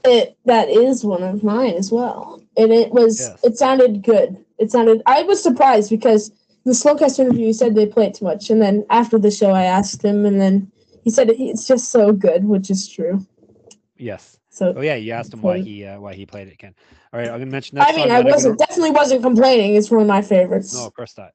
It 0.03 0.37
that 0.45 0.69
is 0.69 1.03
one 1.03 1.23
of 1.23 1.43
mine 1.43 1.73
as 1.75 1.91
well, 1.91 2.41
and 2.55 2.71
it 2.71 2.91
was 2.91 3.19
Yes. 3.19 3.43
it 3.43 3.57
sounded 3.57 4.03
good. 4.03 4.37
It 4.57 4.71
sounded. 4.71 5.01
I 5.05 5.23
was 5.23 5.41
surprised 5.41 5.89
because 5.89 6.31
the 6.65 6.71
Slowcast 6.71 7.19
interview 7.19 7.47
he 7.47 7.53
said 7.53 7.75
they 7.75 7.85
play 7.85 8.07
it 8.07 8.13
too 8.13 8.25
much, 8.25 8.49
and 8.49 8.61
then 8.61 8.85
after 8.89 9.17
the 9.17 9.31
show 9.31 9.51
I 9.51 9.63
asked 9.63 10.03
him, 10.03 10.25
and 10.25 10.39
then 10.39 10.71
he 11.03 11.09
said 11.09 11.29
it's 11.29 11.67
just 11.67 11.89
so 11.91 12.11
good, 12.11 12.45
which 12.45 12.69
is 12.69 12.87
true. 12.87 13.25
Yes. 13.97 14.37
So 14.49 14.73
Oh 14.75 14.81
yeah, 14.81 14.95
you 14.95 15.13
asked 15.13 15.33
him 15.33 15.41
why 15.41 15.59
he 15.59 15.85
uh, 15.85 15.99
why 15.99 16.13
he 16.13 16.25
played 16.25 16.47
it, 16.47 16.57
Ken. 16.57 16.75
All 17.13 17.19
right, 17.19 17.29
I'm 17.29 17.39
gonna 17.39 17.51
mention 17.51 17.77
that. 17.77 17.89
I 17.89 17.95
mean. 17.95 18.11
I 18.11 18.21
wasn't 18.21 18.59
definitely 18.59 18.91
wasn't 18.91 19.23
complaining. 19.23 19.75
It's 19.75 19.89
one 19.89 20.01
of 20.01 20.07
my 20.07 20.21
favorites. 20.21 20.73
No, 20.73 20.85
of 20.85 20.93
course 20.93 21.17
not. 21.17 21.31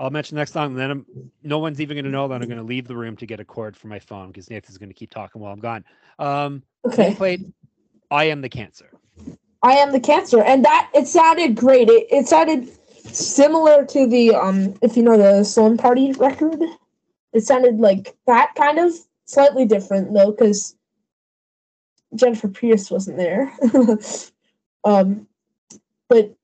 I'll 0.00 0.10
mention 0.10 0.36
next 0.36 0.52
song, 0.52 0.70
and 0.70 0.78
then 0.78 0.90
I'm, 0.90 1.06
no 1.42 1.58
one's 1.58 1.78
even 1.78 1.94
gonna 1.94 2.08
know 2.08 2.26
that 2.26 2.40
I'm 2.40 2.48
gonna 2.48 2.62
leave 2.62 2.88
the 2.88 2.96
room 2.96 3.16
to 3.18 3.26
get 3.26 3.38
a 3.38 3.44
cord 3.44 3.76
for 3.76 3.88
my 3.88 3.98
phone 3.98 4.28
because 4.28 4.48
Nathan's 4.48 4.78
gonna 4.78 4.94
keep 4.94 5.10
talking 5.10 5.42
while 5.42 5.52
I'm 5.52 5.60
gone. 5.60 5.84
Um, 6.18 6.62
okay, 6.86 7.14
played 7.14 7.52
"I 8.10 8.24
Am 8.24 8.40
the 8.40 8.48
Cancer." 8.48 8.90
I 9.62 9.72
am 9.74 9.92
the 9.92 10.00
cancer, 10.00 10.42
and 10.42 10.64
that 10.64 10.90
it 10.94 11.06
sounded 11.06 11.54
great. 11.54 11.90
It 11.90 12.06
it 12.10 12.26
sounded 12.26 12.66
similar 13.14 13.84
to 13.84 14.06
the 14.06 14.34
um, 14.34 14.74
if 14.80 14.96
you 14.96 15.02
know 15.02 15.18
the 15.18 15.44
Sloan 15.44 15.76
Party 15.76 16.12
record. 16.12 16.62
It 17.34 17.42
sounded 17.42 17.78
like 17.78 18.16
that 18.26 18.54
kind 18.56 18.78
of 18.78 18.94
slightly 19.26 19.66
different 19.66 20.14
though, 20.14 20.30
because 20.30 20.76
Jennifer 22.14 22.48
Pierce 22.48 22.90
wasn't 22.90 23.18
there. 23.18 23.52
um, 24.84 25.28
but 26.08 26.34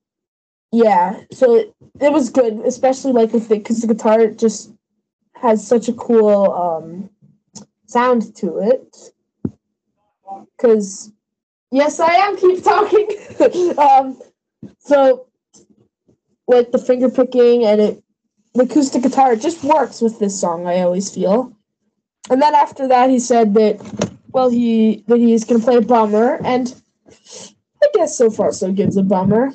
yeah, 0.77 1.21
so 1.31 1.55
it, 1.55 1.73
it 1.99 2.13
was 2.13 2.29
good, 2.29 2.59
especially 2.59 3.11
like 3.11 3.33
with 3.33 3.49
the 3.49 3.57
because 3.57 3.81
the 3.81 3.87
guitar 3.87 4.27
just 4.27 4.71
has 5.33 5.65
such 5.65 5.87
a 5.87 5.93
cool 5.93 6.51
um 6.53 7.09
sound 7.87 8.35
to 8.35 8.59
it. 8.59 8.95
Because 10.55 11.11
yes, 11.71 11.99
I 11.99 12.13
am 12.13 12.37
keep 12.37 12.63
talking. 12.63 13.07
um, 13.79 14.21
so 14.77 15.25
like 16.47 16.71
the 16.71 16.77
finger 16.77 17.09
picking 17.09 17.65
and 17.65 17.81
it 17.81 18.03
the 18.53 18.63
acoustic 18.63 19.01
guitar 19.01 19.33
it 19.33 19.41
just 19.41 19.63
works 19.63 19.99
with 19.99 20.19
this 20.19 20.39
song. 20.39 20.67
I 20.67 20.81
always 20.81 21.09
feel. 21.09 21.57
And 22.29 22.39
then 22.39 22.53
after 22.53 22.87
that, 22.87 23.09
he 23.09 23.17
said 23.17 23.55
that 23.55 23.81
well 24.29 24.49
he 24.49 25.03
that 25.07 25.17
he's 25.17 25.43
gonna 25.43 25.63
play 25.63 25.77
a 25.77 25.81
bummer, 25.81 26.39
and 26.45 26.79
I 27.81 27.87
guess 27.95 28.15
so 28.15 28.29
far 28.29 28.51
so 28.51 28.71
good's 28.71 28.95
a 28.95 29.01
bummer. 29.01 29.51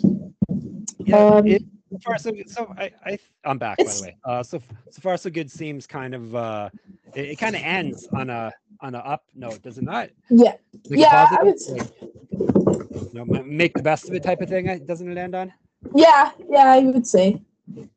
Yeah, 1.07 1.17
Um, 1.17 1.47
it, 1.47 1.63
so 1.91 1.99
far 2.05 2.19
so 2.19 2.33
good. 2.33 2.49
So 2.51 2.75
I, 2.79 2.91
I 3.05 3.19
I'm 3.45 3.59
back 3.59 3.79
by 3.79 3.85
the 3.85 4.03
way. 4.03 4.17
Uh, 4.25 4.43
so 4.43 4.61
so 4.91 5.01
far 5.01 5.17
so 5.17 5.31
good 5.31 5.51
seems 5.51 5.87
kind 5.87 6.15
of 6.15 6.35
uh, 6.35 6.71
it, 7.15 7.31
it 7.31 7.39
kind 7.39 7.55
of 7.57 7.63
ends 7.63 8.09
on 8.15 8.31
a 8.31 8.53
on 8.81 8.95
a 8.95 8.99
up 8.99 9.25
note, 9.35 9.63
does 9.63 9.79
it 9.79 9.85
not? 9.85 10.11
Yeah, 10.31 10.55
Like 10.89 10.99
Yeah, 11.01 11.07
I 11.31 11.37
positive, 11.37 11.47
would 11.47 11.61
say- 11.61 11.73
like, 11.75 11.91
you 13.03 13.11
know, 13.15 13.25
make 13.45 13.75
the 13.75 13.83
best 13.83 14.09
of 14.09 14.15
it 14.15 14.23
type 14.23 14.41
of 14.41 14.49
thing. 14.49 14.69
uh, 14.69 14.79
Doesn't 14.85 15.11
it 15.11 15.17
end 15.19 15.35
on? 15.35 15.53
yeah, 15.95 16.31
yeah. 16.51 16.65
I 16.65 16.79
would 16.81 17.07
say 17.07 17.43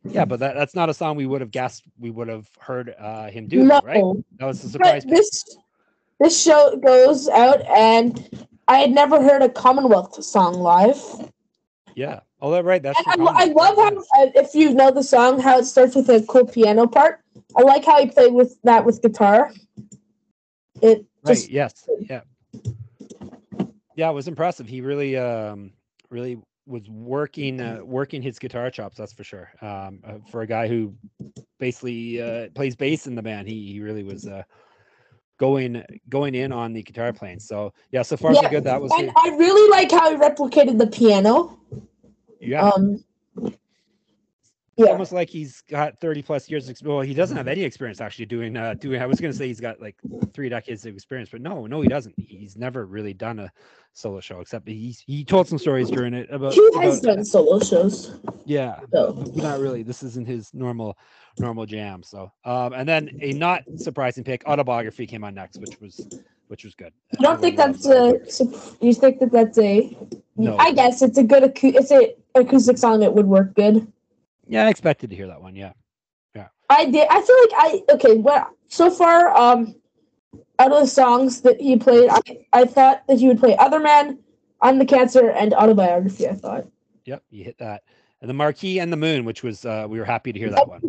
Yeah, 0.04 0.26
but 0.26 0.40
that, 0.42 0.56
that's 0.56 0.76
not 0.76 0.90
a 0.90 0.94
song 0.94 1.16
we 1.16 1.26
would 1.26 1.42
have 1.42 1.52
guessed 1.52 1.84
we 2.00 2.12
would 2.12 2.28
have 2.28 2.48
heard 2.60 2.94
uh, 3.00 3.30
him 3.30 3.48
do, 3.48 3.64
no. 3.64 3.80
right? 3.84 4.04
That 4.40 4.46
was 4.46 4.64
a 4.64 4.70
surprise. 4.70 5.06
But 5.06 5.16
this 5.16 5.58
this 6.20 6.42
show 6.42 6.78
goes 6.78 7.28
out, 7.28 7.62
and 7.66 8.48
I 8.68 8.78
had 8.78 8.92
never 8.92 9.22
heard 9.22 9.42
a 9.42 9.50
Commonwealth 9.50 10.24
song 10.24 10.54
live. 10.54 11.02
Yeah. 11.96 12.20
Oh, 12.46 12.52
that 12.52 12.64
right. 12.64 12.84
That's 12.84 13.00
I, 13.08 13.16
I 13.18 13.46
love 13.46 13.76
how, 13.76 13.98
uh, 14.22 14.30
if 14.36 14.54
you 14.54 14.72
know 14.72 14.92
the 14.92 15.02
song, 15.02 15.40
how 15.40 15.58
it 15.58 15.66
starts 15.66 15.96
with 15.96 16.08
a 16.10 16.22
cool 16.28 16.46
piano 16.46 16.86
part. 16.86 17.22
I 17.58 17.64
like 17.64 17.84
how 17.84 18.00
he 18.00 18.06
played 18.06 18.34
with 18.34 18.62
that 18.62 18.86
with 18.86 19.02
guitar. 19.02 19.52
It 20.80 21.08
Right. 21.24 21.38
just 21.38 21.50
Yes. 21.50 21.90
Yeah. 22.08 22.22
Yeah, 23.96 24.12
it 24.12 24.14
was 24.14 24.28
impressive. 24.28 24.68
He 24.68 24.82
really, 24.82 25.18
um, 25.18 25.72
really 26.12 26.38
was 26.68 26.88
working, 26.88 27.60
uh, 27.60 27.80
working 27.84 28.22
his 28.22 28.38
guitar 28.38 28.70
chops. 28.70 28.96
That's 28.96 29.14
for 29.14 29.24
sure. 29.24 29.50
Um, 29.64 30.02
uh, 30.06 30.18
for 30.30 30.42
a 30.44 30.48
guy 30.48 30.68
who 30.68 30.94
basically 31.58 32.22
uh, 32.22 32.50
plays 32.54 32.76
bass 32.76 33.08
in 33.08 33.16
the 33.16 33.24
band, 33.24 33.48
he 33.48 33.74
he 33.74 33.80
really 33.82 34.04
was 34.04 34.28
uh, 34.28 34.44
going 35.40 35.84
going 36.10 36.36
in 36.36 36.52
on 36.52 36.74
the 36.74 36.84
guitar 36.84 37.12
playing. 37.12 37.40
So 37.40 37.74
yeah, 37.90 38.04
so 38.04 38.18
far 38.18 38.36
so 38.36 38.48
good. 38.50 38.66
That 38.66 38.80
was 38.80 38.92
I 38.94 39.30
really 39.30 39.68
like 39.72 39.90
how 39.90 40.12
he 40.12 40.16
replicated 40.16 40.78
the 40.78 40.86
piano. 40.86 41.58
Yeah. 42.46 42.70
Um, 42.70 43.04
yeah, 44.78 44.88
almost 44.88 45.14
like 45.14 45.30
he's 45.30 45.62
got 45.70 45.98
30 46.02 46.22
plus 46.22 46.50
years 46.50 46.70
ex- 46.70 46.84
well 46.84 47.00
he 47.00 47.14
doesn't 47.14 47.38
have 47.38 47.48
any 47.48 47.62
experience 47.64 48.02
actually 48.02 48.26
doing 48.26 48.58
uh 48.58 48.74
doing 48.74 49.02
i 49.02 49.06
was 49.06 49.22
going 49.22 49.32
to 49.32 49.38
say 49.38 49.48
he's 49.48 49.62
got 49.62 49.80
like 49.80 49.96
three 50.34 50.50
decades 50.50 50.86
of 50.86 50.94
experience 50.94 51.30
but 51.32 51.40
no 51.40 51.66
no 51.66 51.80
he 51.80 51.88
doesn't 51.88 52.14
he's 52.18 52.58
never 52.58 52.86
really 52.86 53.14
done 53.14 53.40
a 53.40 53.50
solo 53.94 54.20
show 54.20 54.42
except 54.42 54.68
he's 54.68 55.00
he 55.00 55.24
told 55.24 55.48
some 55.48 55.58
stories 55.58 55.90
during 55.90 56.14
it 56.14 56.28
about, 56.30 56.54
he 56.54 56.70
has 56.82 57.00
about- 57.02 57.16
done 57.16 57.24
solo 57.24 57.58
shows. 57.60 58.20
yeah 58.44 58.82
So 58.92 59.24
not 59.36 59.62
really 59.62 59.82
this 59.82 60.04
isn't 60.04 60.28
his 60.28 60.54
normal 60.54 60.98
normal 61.40 61.66
jam 61.66 62.04
so 62.04 62.30
um 62.44 62.74
and 62.74 62.88
then 62.88 63.10
a 63.22 63.32
not 63.32 63.64
surprising 63.78 64.26
pick 64.26 64.44
autobiography 64.46 65.08
came 65.08 65.24
on 65.24 65.34
next 65.36 65.58
which 65.62 65.80
was 65.80 66.06
which 66.50 66.66
was 66.66 66.76
good 66.76 66.92
you 67.18 67.20
don't 67.26 67.40
think 67.40 67.56
that's 67.56 67.86
a? 67.88 68.20
You 68.82 68.94
think 68.94 69.20
that 69.20 69.32
that's 69.32 69.58
a? 69.58 69.98
No. 70.36 70.58
I 70.58 70.74
guess 70.74 71.02
it's 71.02 71.18
a 71.18 71.24
good. 71.24 71.54
It's 71.64 71.92
a 71.92 72.14
acoustic 72.36 72.78
song 72.78 73.00
that 73.00 73.14
would 73.14 73.26
work 73.28 73.54
good. 73.56 73.88
yeah 74.48 74.66
i 74.66 74.70
expected 74.70 75.10
to 75.10 75.16
hear 75.16 75.28
that 75.28 75.42
one 75.42 75.56
yeah 75.56 75.74
Yeah. 76.36 76.48
I 76.70 76.86
did. 76.86 77.08
I 77.10 77.22
feel 77.22 77.38
like 77.44 77.54
I 77.56 77.94
okay. 77.96 78.18
Well, 78.18 78.50
so 78.68 78.90
far, 78.92 79.36
um, 79.36 79.76
out 80.60 80.72
of 80.72 80.82
the 80.82 80.88
songs 80.88 81.42
that 81.42 81.60
he 81.62 81.78
played, 81.78 82.10
I, 82.10 82.20
I 82.52 82.66
thought 82.66 83.04
that 83.08 83.20
he 83.20 83.28
would 83.28 83.40
play 83.40 83.56
"Other 83.58 83.80
Man," 83.80 84.20
"On 84.62 84.78
the 84.80 84.86
Cancer," 84.86 85.30
and 85.30 85.54
"Autobiography." 85.54 86.28
I 86.28 86.34
thought. 86.34 86.66
yep 87.06 87.24
you 87.30 87.44
hit 87.44 87.58
that 87.60 87.84
and 88.22 88.30
the 88.30 88.34
marquee 88.34 88.80
and 88.80 88.92
the 88.92 88.98
moon 88.98 89.26
which 89.26 89.44
was 89.44 89.64
uh 89.66 89.86
we 89.88 90.00
were 90.00 90.06
happy 90.06 90.34
to 90.34 90.40
hear 90.40 90.50
that 90.50 90.68
one 90.68 90.82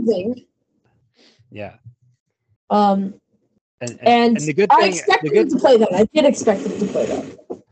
yeah 1.50 1.74
Um, 2.70 3.20
and 3.82 3.90
and, 4.00 4.08
and, 4.08 4.36
the 4.40 4.54
good 4.54 4.70
I 4.72 4.76
thing 4.80 4.90
the 4.92 4.96
expected 4.98 5.32
good 5.32 5.50
to 5.50 5.58
play 5.58 5.76
that. 5.76 5.92
I 5.92 6.04
did 6.14 6.24
expect 6.24 6.62
him 6.62 6.78
to 6.80 6.86
play 6.86 7.04
that. 7.06 7.62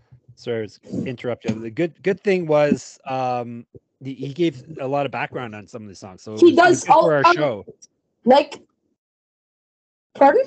Sorry, 0.45 0.59
I 0.59 0.63
was 0.63 0.81
interrupted. 1.07 1.61
The 1.61 1.71
good 1.71 2.01
good 2.03 2.21
thing 2.21 2.47
was 2.47 2.99
um 3.07 3.67
he, 4.03 4.15
he 4.15 4.33
gave 4.33 4.63
a 4.81 4.87
lot 4.87 5.07
of 5.07 5.13
background 5.13 5.55
on 5.55 5.67
some 5.67 5.83
of 5.83 5.89
the 5.89 5.95
songs, 5.95 6.23
so 6.23 6.37
He 6.37 6.47
was- 6.47 6.57
does 6.57 6.85
good 6.85 6.93
for 6.93 7.15
our 7.15 7.27
um, 7.27 7.35
show. 7.35 7.67
Like, 8.25 8.61
pardon? 10.15 10.45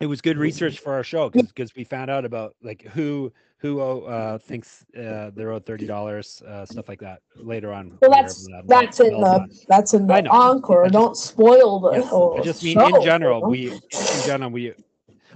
It 0.00 0.06
was 0.06 0.20
good 0.20 0.38
research 0.38 0.78
for 0.78 0.92
our 0.94 1.04
show 1.04 1.28
because 1.28 1.74
we 1.74 1.84
found 1.84 2.10
out 2.10 2.24
about 2.24 2.54
like 2.62 2.82
who 2.82 3.32
who 3.58 3.80
uh 3.80 4.38
thinks 4.38 4.84
uh 4.96 5.30
they're 5.34 5.50
owed 5.52 5.66
thirty 5.66 5.86
dollars 5.86 6.42
uh 6.48 6.64
stuff 6.64 6.88
like 6.88 7.00
that 7.00 7.20
later 7.36 7.72
on. 7.72 7.98
Well, 8.00 8.10
that's 8.10 8.46
that 8.46 8.62
that's 8.66 9.00
in 9.00 9.10
the 9.20 9.26
on. 9.40 9.50
that's 9.68 9.92
in 9.94 10.06
the 10.06 10.26
encore. 10.28 10.84
Just- 10.84 10.92
Don't 10.94 11.16
spoil 11.16 11.80
the 11.80 11.90
Yes, 11.92 12.08
whole. 12.08 12.38
I 12.38 12.42
just 12.42 12.64
mean 12.64 12.78
show, 12.78 12.96
in 12.96 13.02
general, 13.02 13.42
we 13.42 13.66
in 14.14 14.22
general 14.24 14.50
we 14.50 14.72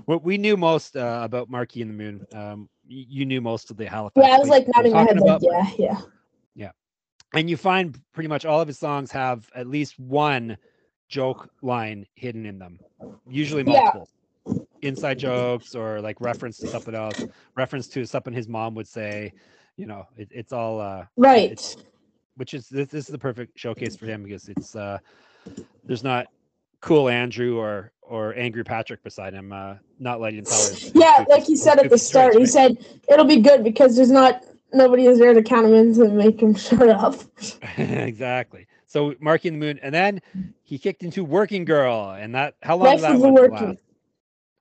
what 0.07 0.25
we 0.25 0.39
knew 0.39 0.57
most 0.57 0.97
uh, 0.97 1.21
about 1.23 1.51
Marquee 1.51 1.83
and 1.83 1.91
the 1.91 1.95
Moon. 1.95 2.27
Um, 2.33 2.69
you 2.87 3.25
knew 3.25 3.41
most 3.41 3.71
of 3.71 3.77
the 3.77 3.87
Halifax. 3.87 4.27
Yeah, 4.27 4.35
I 4.35 4.39
was 4.39 4.49
like 4.49 4.67
nodding 4.75 4.93
my 4.93 5.01
head, 5.01 5.17
talking 5.19 5.27
like 5.27 5.43
about, 5.43 5.77
yeah, 5.79 6.01
yeah. 6.55 6.71
and 7.35 7.51
you 7.51 7.57
find 7.57 7.99
pretty 8.13 8.29
much 8.29 8.45
all 8.45 8.61
of 8.61 8.69
his 8.69 8.79
songs 8.79 9.11
have 9.11 9.49
at 9.55 9.67
least 9.67 9.99
one 9.99 10.57
joke 11.09 11.49
line 11.63 12.07
hidden 12.15 12.47
in 12.47 12.59
them 12.59 12.81
usually 13.27 13.63
Yeah. 13.63 13.81
multiple 13.81 14.09
inside 14.83 15.19
jokes 15.19 15.75
or 15.75 16.01
like 16.01 16.21
reference 16.21 16.59
to 16.61 16.69
something 16.69 16.95
else 16.95 17.25
reference 17.57 17.89
to 17.89 18.05
something 18.05 18.33
his 18.33 18.49
mom 18.49 18.75
would 18.75 18.89
say 18.89 19.33
you 19.77 19.87
know 19.87 20.05
it, 20.17 20.29
it's 20.31 20.53
all 20.53 20.81
uh 20.81 21.05
Right. 21.17 21.77
which 22.37 22.55
is 22.55 22.69
this, 22.69 22.89
this 22.89 23.05
is 23.07 23.11
the 23.13 23.19
perfect 23.19 23.59
showcase 23.59 23.97
for 23.97 24.07
him 24.07 24.23
because 24.23 24.49
it's 24.49 24.75
uh 24.77 24.99
there's 25.87 26.05
not 26.05 26.27
cool 26.83 27.09
andrew 27.09 27.59
or 27.59 27.93
or 28.07 28.35
angry 28.37 28.65
patrick 28.65 29.03
beside 29.03 29.33
him 29.33 29.53
uh 29.53 29.75
not 29.99 30.21
letting 30.21 30.39
him 30.41 30.45
tell 30.45 30.59
his, 30.59 30.83
his 30.83 30.93
Yeah, 30.95 31.25
like 31.29 31.45
he 31.45 31.57
said 31.57 31.79
at 31.79 31.91
the 31.91 31.99
start, 31.99 32.35
he 32.37 32.47
said 32.47 32.77
it'll 33.09 33.25
be 33.25 33.41
good 33.41 33.65
because 33.65 33.97
there's 33.97 34.11
not 34.11 34.45
nobody 34.73 35.07
is 35.07 35.19
there 35.19 35.33
to 35.33 35.43
count 35.43 35.67
him 35.67 35.75
in 35.75 35.95
to 35.95 36.09
make 36.09 36.41
him 36.41 36.55
shut 36.67 36.89
up. 36.89 37.15
exactly. 37.79 38.67
So 38.87 39.15
Marquee 39.21 39.49
and 39.49 39.61
the 39.61 39.67
Moon, 39.67 39.81
and 39.83 39.93
then 39.95 40.21
he 40.63 40.79
kicked 40.79 41.03
into 41.03 41.25
Working 41.25 41.65
Girl, 41.65 42.11
and 42.11 42.35
that 42.35 42.55
how 42.63 42.77
long 42.77 42.87
Life 42.87 43.01
that 43.01 43.15
of 43.17 43.21
the 43.23 43.29
Working-? 43.29 43.79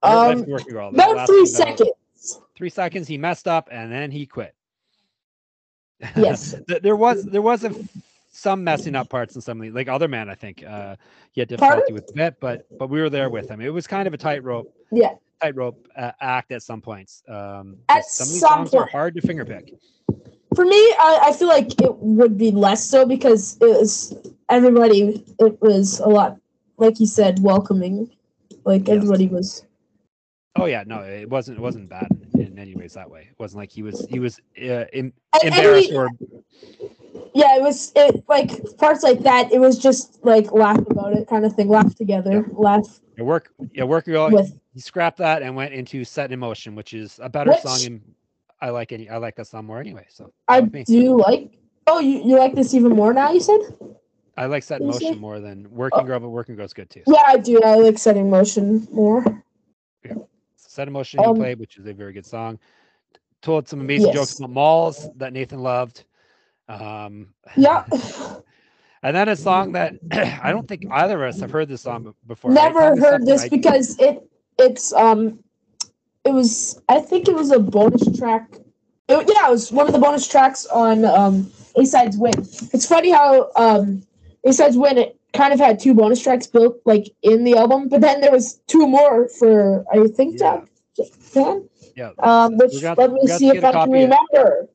Life 0.01 0.37
Um, 0.37 0.45
Working 0.47 0.73
Girl. 0.73 0.91
that 0.91 1.11
About 1.11 1.27
three 1.27 1.45
seconds. 1.45 1.91
Three 2.55 2.69
seconds. 2.69 3.07
He 3.07 3.17
messed 3.17 3.47
up, 3.47 3.69
and 3.71 3.91
then 3.91 4.09
he 4.09 4.25
quit. 4.25 4.55
Yes. 6.15 6.55
There 6.67 6.95
was 6.95 7.23
there 7.25 7.41
was 7.41 7.63
a 7.63 7.73
some 8.33 8.63
messing 8.63 8.95
up 8.95 9.09
parts 9.09 9.35
in 9.35 9.41
some 9.41 9.59
like 9.73 9.87
other 9.87 10.07
man. 10.07 10.29
I 10.29 10.35
think 10.35 10.63
uh, 10.63 10.95
he 11.31 11.39
had 11.41 11.49
Pardon? 11.49 11.59
difficulty 11.59 11.93
with 11.93 12.07
the 12.07 12.13
bit, 12.13 12.35
but 12.39 12.65
but 12.77 12.89
we 12.89 12.99
were 12.99 13.09
there 13.09 13.29
with 13.29 13.49
him. 13.49 13.61
It 13.61 13.69
was 13.69 13.87
kind 13.87 14.07
of 14.07 14.13
a 14.13 14.17
tightrope 14.17 14.73
Yeah. 14.91 15.13
tightrope 15.41 15.87
uh, 15.95 16.11
act 16.19 16.51
at 16.51 16.63
some 16.63 16.81
points. 16.81 17.23
Um, 17.27 17.77
At 17.89 18.05
some 18.05 18.25
of 18.27 18.31
these 18.31 18.39
some 18.41 18.49
songs 18.49 18.73
are 18.73 18.87
hard 18.87 19.15
to 19.15 19.21
fingerpick. 19.21 19.73
For 20.55 20.65
me, 20.65 20.77
I, 20.77 21.19
I 21.25 21.33
feel 21.33 21.47
like 21.47 21.79
it 21.81 21.95
would 21.97 22.37
be 22.37 22.51
less 22.51 22.83
so 22.83 23.05
because 23.05 23.57
it 23.61 23.65
was 23.79 24.15
everybody. 24.49 25.23
It 25.39 25.61
was 25.61 25.99
a 25.99 26.09
lot, 26.09 26.37
like 26.77 26.99
you 26.99 27.05
said, 27.05 27.39
welcoming. 27.41 28.09
Like 28.65 28.87
Yes. 28.87 28.97
everybody 28.97 29.27
was. 29.27 29.65
Oh 30.55 30.65
yeah, 30.65 30.83
no, 30.85 31.01
it 31.01 31.29
wasn't. 31.29 31.57
It 31.59 31.61
wasn't 31.61 31.89
bad 31.89 32.07
in 32.51 32.59
any 32.59 32.75
ways 32.75 32.93
that 32.93 33.09
way. 33.09 33.27
It 33.31 33.39
wasn't 33.39 33.59
like 33.61 33.71
he 33.71 33.83
was 33.83 34.05
he 34.09 34.19
was 34.19 34.39
uh, 34.59 34.63
em- 34.63 34.87
and- 34.93 35.13
and 35.33 35.43
embarrassed 35.43 35.91
or 35.93 36.09
yeah, 37.35 37.55
it 37.57 37.61
was 37.61 37.91
it 37.95 38.23
like 38.27 38.51
parts 38.77 39.03
like 39.03 39.21
that. 39.21 39.51
It 39.51 39.59
was 39.59 39.77
just 39.79 40.23
like 40.23 40.51
laugh 40.51 40.77
about 40.89 41.13
it, 41.13 41.27
kind 41.27 41.45
of 41.45 41.53
thing. 41.55 41.67
Laugh 41.67 41.95
together, 41.95 42.45
laugh 42.51 42.99
Yeah, 43.17 43.23
work. 43.23 43.51
Yeah, 43.73 43.85
work 43.85 44.05
girl. 44.05 44.29
with. 44.31 44.59
He 44.73 44.79
scrapped 44.79 45.17
that 45.17 45.41
and 45.41 45.55
went 45.55 45.73
into 45.73 46.03
"Set 46.03 46.31
in 46.31 46.39
Motion," 46.39 46.75
which 46.75 46.93
is 46.93 47.19
a 47.21 47.29
better 47.29 47.53
song. 47.61 47.73
Which- 47.73 47.85
And 47.87 48.01
I 48.61 48.69
like 48.69 48.91
any. 48.91 49.09
I 49.09 49.17
like 49.17 49.35
that 49.37 49.47
song 49.47 49.65
more 49.65 49.79
anyway. 49.79 50.05
So 50.09 50.31
I 50.47 50.59
fine 50.61 50.63
with 50.71 50.73
me. 50.73 51.01
do 51.01 51.19
like. 51.19 51.57
Oh, 51.85 51.99
you, 51.99 52.23
you 52.23 52.37
like 52.39 52.55
this 52.55 52.73
even 52.73 52.93
more 52.93 53.13
now? 53.13 53.31
You 53.31 53.41
said. 53.41 53.59
I 54.37 54.45
like 54.45 54.63
"Set 54.63 54.81
in? 54.81 54.87
Motion" 54.87 55.17
more 55.19 55.39
than 55.39 55.67
"Working. 55.71 56.05
Girl," 56.05 56.19
but 56.19 56.29
"Working 56.29 56.55
Girl's" 56.55 56.73
good 56.73 56.89
too. 56.89 57.03
Yeah, 57.07 57.21
I 57.27 57.37
do. 57.37 57.61
I 57.61 57.75
like 57.75 57.97
Set 57.97 58.15
in 58.17 58.29
Motion 58.29 58.87
more. 58.91 59.23
"Set 60.73 60.87
in 60.87 60.93
Motion" 60.93 61.19
he 61.23 61.25
Um, 61.25 61.35
played, 61.35 61.59
which 61.59 61.77
is 61.77 61.85
a 61.85 61.93
very 61.93 62.13
good 62.13 62.25
song. 62.25 62.59
Told 63.41 63.67
some 63.67 63.81
amazing 63.81 64.11
jokes 64.11 64.31
Yes. 64.31 64.39
about 64.39 64.49
malls 64.49 65.09
that 65.17 65.33
Nathan 65.33 65.59
loved. 65.59 66.05
Um, 66.67 67.33
Yeah. 67.57 67.85
and 69.03 69.15
then 69.15 69.29
a 69.29 69.35
song 69.35 69.73
that 69.73 69.95
I 70.43 70.51
don't 70.51 70.67
think 70.67 70.85
either 70.89 71.23
of 71.23 71.29
us 71.29 71.39
have 71.41 71.51
heard 71.51 71.67
this 71.69 71.81
song 71.81 72.13
before. 72.25 72.51
right? 72.51 72.73
Never 72.73 72.95
me 72.95 73.01
heard 73.01 73.25
this 73.25 73.43
I- 73.43 73.49
because 73.49 73.99
it 73.99 74.29
it's 74.57 74.93
um 74.93 75.39
it 76.25 76.33
was 76.33 76.81
I 76.89 76.99
think 77.01 77.27
it 77.27 77.35
was 77.35 77.51
a 77.51 77.59
bonus 77.59 78.17
track. 78.17 78.49
It, 79.09 79.29
yeah, 79.33 79.47
it 79.47 79.51
was 79.51 79.71
one 79.71 79.87
of 79.87 79.93
the 79.93 79.99
bonus 79.99 80.27
tracks 80.27 80.65
on 80.67 81.05
um 81.05 81.51
A 81.75 81.85
Sides 81.85 82.17
Win. 82.17 82.33
It's 82.73 82.85
funny 82.85 83.11
how 83.11 83.49
um 83.55 84.03
A 84.45 84.53
Sides 84.53 84.77
Win 84.77 84.97
it 84.97 85.17
kind 85.33 85.53
of 85.53 85.59
had 85.59 85.79
two 85.79 85.93
bonus 85.93 86.21
tracks 86.21 86.47
built 86.47 86.77
like 86.85 87.05
in 87.23 87.43
the 87.43 87.55
album, 87.57 87.89
but 87.89 88.01
then 88.01 88.21
there 88.21 88.31
was 88.31 88.55
two 88.67 88.87
more 88.87 89.27
for 89.29 89.83
I 89.91 90.07
think 90.07 90.39
Yeah. 90.39 90.61
Japan. 90.95 91.67
yeah. 91.95 92.11
Um, 92.19 92.57
which 92.57 92.79
got- 92.81 92.97
let 92.97 93.11
me 93.11 93.19
we 93.21 93.27
got 93.27 93.33
to 93.33 93.39
see 93.39 93.49
if 93.49 93.63
I 93.63 93.71
can 93.71 93.91
remember. 93.91 94.69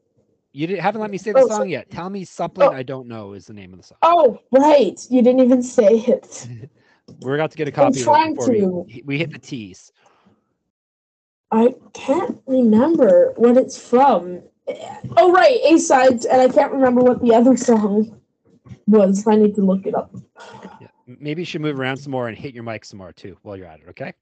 You 0.53 0.67
didn't, 0.67 0.81
haven't 0.81 1.01
let 1.01 1.11
me 1.11 1.19
say 1.19 1.31
the 1.33 1.41
Oh, 1.41 1.49
song 1.49 1.59
so- 1.59 1.63
yet. 1.65 1.91
Tell 1.91 2.11
me 2.11 2.25
something 2.25 2.65
Oh. 2.65 2.73
I 2.73 2.83
don't 2.83 3.07
know 3.07 3.35
is 3.35 3.47
the 3.47 3.53
name 3.53 3.73
of 3.73 3.79
the 3.81 3.85
song. 3.87 3.99
Oh, 4.03 4.39
right. 4.51 4.99
You 5.11 5.23
didn't 5.23 5.41
even 5.41 5.63
say 5.63 5.99
it. 5.99 6.49
We're 7.21 7.37
about 7.37 7.53
to 7.53 7.57
get 7.57 7.69
a 7.69 7.71
I'm 7.71 7.75
copy 7.93 8.01
of 8.01 8.05
trying 8.05 8.37
to. 8.37 8.85
we, 8.89 9.03
we 9.07 9.19
hit 9.19 9.31
the 9.33 9.39
tease. 9.39 9.93
I 11.51 11.75
can't 11.95 12.39
remember 12.47 13.33
what 13.37 13.57
it's 13.57 13.79
from. 13.79 14.43
Oh 15.17 15.33
right, 15.33 15.59
A 15.65 15.79
sides, 15.79 16.27
and 16.27 16.43
I 16.43 16.49
can't 16.49 16.73
remember 16.73 17.01
what 17.01 17.23
the 17.23 17.35
other 17.35 17.57
song 17.57 18.21
was. 18.89 19.27
I 19.27 19.37
need 19.37 19.55
to 19.57 19.63
look 19.63 19.87
it 19.87 19.95
up. 19.95 20.11
Yeah. 20.81 20.89
Maybe 21.07 21.43
you 21.43 21.47
should 21.47 21.61
move 21.61 21.79
around 21.79 21.97
some 21.97 22.11
more 22.13 22.29
and 22.29 22.37
hit 22.37 22.55
your 22.55 22.65
mic 22.65 22.85
some 22.85 22.99
more 22.99 23.13
too 23.13 23.37
while 23.43 23.57
you're 23.57 23.67
at 23.67 23.81
it. 23.81 23.87
Okay. 23.91 24.13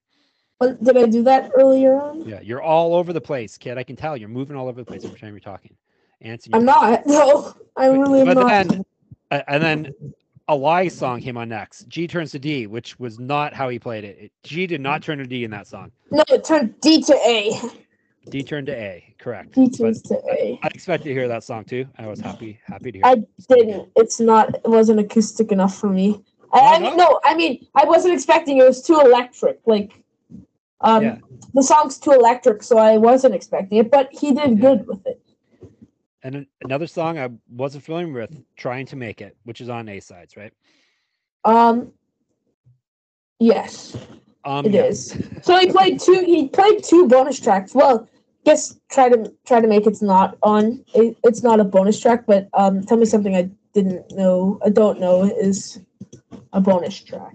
What- 0.58 0.82
Did 0.82 0.96
I 0.96 1.06
do 1.06 1.22
that 1.24 1.50
earlier 1.56 2.00
on? 2.00 2.22
Yeah. 2.26 2.40
You're 2.40 2.62
all 2.62 2.94
over 2.94 3.12
the 3.12 3.20
place, 3.20 3.56
kid. 3.58 3.78
I 3.78 3.82
can 3.82 3.96
tell 3.96 4.16
you're 4.16 4.28
moving 4.28 4.56
all 4.56 4.68
over 4.68 4.80
the 4.80 4.86
place 4.86 5.04
every 5.04 5.18
time 5.18 5.30
you're 5.32 5.40
talking. 5.40 5.74
Answer. 6.22 6.50
I'm 6.54 6.64
not. 6.64 7.06
No, 7.06 7.54
I 7.76 7.88
But- 7.88 7.98
really 7.98 8.20
am 8.20 8.26
but 8.26 8.34
not. 8.34 8.68
then- 8.68 8.84
and 9.48 9.62
then 9.62 9.94
a 10.48 10.54
lie 10.54 10.86
song 10.86 11.20
came 11.20 11.36
on 11.36 11.48
next. 11.48 11.88
G 11.88 12.06
turns 12.06 12.30
to 12.30 12.38
D, 12.38 12.68
which 12.68 12.98
was 13.00 13.18
not 13.18 13.52
how 13.52 13.68
he 13.68 13.78
played 13.80 14.04
it. 14.04 14.16
it. 14.20 14.32
G 14.44 14.66
did 14.68 14.80
not 14.80 15.02
turn 15.02 15.18
to 15.18 15.24
D 15.26 15.42
in 15.44 15.50
that 15.50 15.66
song. 15.66 15.90
No, 16.12 16.22
it 16.28 16.44
turned 16.44 16.80
D 16.80 17.02
to 17.02 17.14
A. 17.26 17.50
D 18.28 18.42
turned 18.42 18.66
to 18.66 18.74
A, 18.74 19.14
correct. 19.18 19.54
D 19.54 19.68
But 19.68 19.78
turns 19.78 20.02
to 20.02 20.16
A. 20.30 20.58
I 20.62 20.68
expected 20.74 21.08
to 21.08 21.14
hear 21.14 21.28
that 21.28 21.44
song 21.44 21.64
too. 21.64 21.86
I 21.98 22.06
was 22.06 22.20
happy, 22.20 22.58
happy 22.64 22.92
to 22.92 22.98
hear. 22.98 23.06
I 23.06 23.12
it. 23.12 23.28
didn't. 23.48 23.88
It's 23.96 24.20
not. 24.20 24.54
It 24.54 24.68
wasn't 24.68 25.00
acoustic 25.00 25.52
enough 25.52 25.76
for 25.78 25.88
me. 25.88 26.22
I, 26.52 26.60
Why 26.60 26.74
I 26.74 26.78
mean, 26.80 26.96
no. 26.96 27.20
I 27.24 27.34
mean, 27.34 27.66
I 27.74 27.84
wasn't 27.84 28.14
expecting. 28.14 28.58
It 28.58 28.64
was 28.64 28.82
too 28.82 29.00
electric. 29.00 29.60
Like, 29.66 30.02
um, 30.80 31.02
Yeah. 31.02 31.18
the 31.54 31.62
song's 31.62 31.98
too 31.98 32.12
electric, 32.12 32.62
so 32.62 32.78
I 32.78 32.96
wasn't 32.96 33.34
expecting 33.34 33.78
it. 33.78 33.90
But 33.90 34.08
he 34.12 34.32
did 34.32 34.50
Yeah. 34.50 34.54
good 34.54 34.86
with 34.86 35.06
it. 35.06 35.20
And 36.22 36.46
another 36.64 36.88
song 36.88 37.18
I 37.18 37.30
wasn't 37.48 37.84
familiar 37.84 38.12
with, 38.12 38.42
"Trying 38.56 38.86
to 38.86 38.96
Make 38.96 39.20
It," 39.20 39.36
which 39.44 39.60
is 39.60 39.68
on 39.68 39.88
A 39.88 40.00
sides, 40.00 40.36
right? 40.36 40.52
Um, 41.44 41.92
yes, 43.38 43.96
Um, 44.44 44.66
it 44.66 44.72
yes. 44.72 45.14
is. 45.14 45.28
So 45.42 45.56
he 45.58 45.70
played 45.70 46.00
two. 46.00 46.24
He 46.24 46.48
played 46.48 46.82
two 46.82 47.06
bonus 47.06 47.38
tracks. 47.38 47.74
Well, 47.74 48.08
guess 48.46 48.78
try 48.88 49.08
to 49.10 49.32
try 49.44 49.60
to 49.60 49.66
make 49.66 49.86
it's 49.86 50.00
not 50.00 50.38
on. 50.42 50.82
It, 50.94 51.18
it's 51.24 51.42
not 51.42 51.60
a 51.60 51.64
bonus 51.64 52.00
track, 52.00 52.24
but 52.26 52.48
um, 52.54 52.82
tell 52.84 52.96
me 52.96 53.04
something 53.04 53.34
I 53.36 53.50
didn't 53.74 54.10
know. 54.12 54.58
I 54.64 54.70
don't 54.70 54.98
know 55.00 55.24
is 55.24 55.80
a 56.52 56.60
bonus 56.60 56.96
track. 57.02 57.34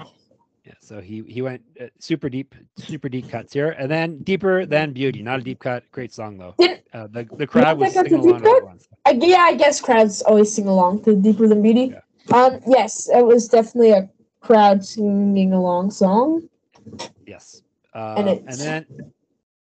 Yeah, 0.66 0.74
so 0.80 1.02
he 1.02 1.22
he 1.28 1.42
went 1.42 1.62
uh, 1.80 1.88
super 2.00 2.30
deep, 2.30 2.56
super 2.78 3.10
deep 3.10 3.30
cuts 3.30 3.52
here, 3.54 3.72
and 3.78 3.92
then 3.92 4.20
deeper 4.24 4.66
than 4.66 4.94
beauty. 4.94 5.22
Not 5.22 5.42
a 5.42 5.44
deep 5.44 5.60
cut, 5.60 5.84
great 5.92 6.14
song 6.14 6.38
though. 6.40 6.56
Did- 6.58 6.80
Uh, 6.92 7.08
the 7.16 7.24
the 7.40 7.48
crowd 7.48 7.80
was 7.80 7.94
singing 7.96 8.20
along 8.20 8.44
deep 8.44 8.44
to 8.44 8.50
cut? 8.52 8.56
everyone. 8.58 8.80
so- 8.80 9.00
I, 9.08 9.12
yeah, 9.16 9.44
I 9.52 9.56
guess 9.56 9.80
crowds 9.80 10.22
always 10.28 10.52
sing 10.52 10.68
along 10.68 11.04
to 11.06 11.16
"Deeper 11.16 11.48
Than 11.48 11.62
Beauty." 11.68 11.96
Um, 12.36 12.60
yes, 12.68 13.08
it 13.08 13.26
was 13.26 13.48
definitely 13.48 13.92
a 13.96 14.04
crowd 14.48 14.84
singing 14.84 15.54
along 15.56 15.92
song. 15.92 16.44
Yes, 17.26 17.64
uh, 17.96 18.16
And 18.20 18.28
and, 18.52 18.58
then 18.68 18.82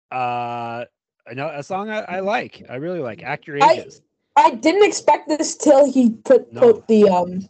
uh, 0.10 0.86
a 1.29 1.63
song 1.63 1.89
I, 1.89 2.01
I 2.01 2.19
like, 2.19 2.63
I 2.69 2.75
really 2.75 3.00
like, 3.00 3.24
"Act 3.24 3.48
Your 3.48 3.62
I- 3.63 3.72
Ages." 3.74 4.01
I 4.36 4.51
didn't 4.51 4.84
expect 4.86 5.27
this 5.27 5.55
till 5.57 5.91
he 5.91 6.12
put 6.12 6.53
No. 6.53 6.62
put 6.62 6.88
the 6.88 7.10
um 7.10 7.48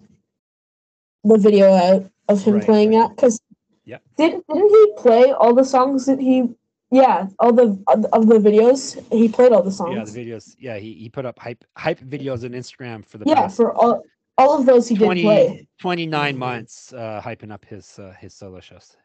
the 1.26 1.38
video 1.38 1.74
out 1.74 2.10
of 2.30 2.42
him 2.44 2.56
Right, 2.56 2.64
playing 2.66 2.90
right. 2.96 3.10
that 3.10 3.16
because 3.16 3.42
yeah 3.84 3.98
didn't 4.18 4.46
didn't 4.48 4.70
he 4.70 4.94
play 4.98 5.32
all 5.34 5.54
the 5.54 5.66
songs 5.66 6.06
that 6.06 6.20
he 6.20 6.48
yeah 6.90 7.28
all 7.40 7.52
the 7.52 7.78
of 8.14 8.28
the- 8.28 8.40
videos 8.40 8.82
he 9.12 9.28
played 9.28 9.52
all 9.52 9.64
the 9.64 9.72
songs 9.72 9.96
Yeah, 9.98 10.06
the 10.06 10.26
videos. 10.26 10.56
Yeah, 10.58 10.78
he, 10.78 10.94
he 10.94 11.10
put 11.10 11.26
up 11.26 11.38
hype 11.40 11.66
hype 11.76 12.00
videos 12.00 12.46
on 12.46 12.52
Instagram 12.52 13.06
for 13.06 13.18
the 13.18 13.26
yeah 13.28 13.42
past 13.42 13.58
for 13.58 13.74
all 13.74 14.02
all 14.38 14.58
of 14.58 14.66
those 14.66 14.88
he 14.88 14.96
did 14.96 15.10
play 15.20 15.68
29 15.80 16.38
months 16.38 16.94
uh, 16.94 17.20
hyping 17.22 17.52
up 17.52 17.66
his 17.66 18.00
uh, 18.00 18.14
his 18.20 18.34
solo 18.34 18.62
shows. 18.62 18.96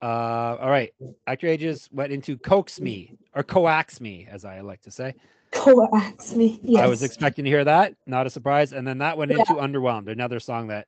Uh, 0.00 0.56
all 0.60 0.70
right, 0.70 0.92
Act 1.26 1.42
Your 1.42 1.50
Ages 1.52 1.88
went 1.92 2.12
into 2.12 2.36
Coax 2.38 2.80
Me 2.80 3.12
or 3.34 3.42
Coax 3.42 4.00
Me, 4.00 4.26
as 4.30 4.44
I 4.44 4.60
like 4.60 4.80
to 4.82 4.90
say. 4.90 5.14
coax 5.50 6.34
me 6.34 6.60
yes 6.62 6.84
I 6.84 6.86
was 6.86 7.02
expecting 7.02 7.44
to 7.44 7.50
hear 7.50 7.64
that, 7.64 7.94
not 8.06 8.26
a 8.26 8.30
surprise. 8.30 8.72
And 8.72 8.86
then 8.86 8.98
that 8.98 9.16
went 9.16 9.30
Yeah. 9.32 9.38
into 9.38 9.54
Underwhelmed, 9.54 10.08
another 10.08 10.38
song 10.40 10.68
that, 10.68 10.86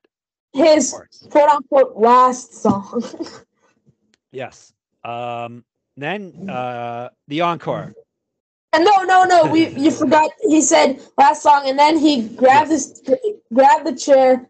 his 0.53 0.95
quote 1.31 1.49
unquote 1.49 1.97
last 1.97 2.55
song 2.55 3.03
yes. 4.33 4.73
Um, 5.05 5.65
then 5.97 6.49
uh, 6.49 7.09
the 7.29 7.41
encore. 7.41 7.95
and 8.73 8.85
no 8.85 9.03
no 9.03 9.25
no 9.25 9.47
we 9.51 9.69
you 9.85 9.91
forgot 9.91 10.31
he 10.43 10.61
said 10.61 11.01
last 11.19 11.43
song 11.43 11.63
and 11.69 11.79
then 11.79 11.97
he 11.99 12.29
grabbed 12.29 12.71
this 12.71 13.03
grabbed 13.53 13.87
the 13.87 13.95
chair 13.97 14.49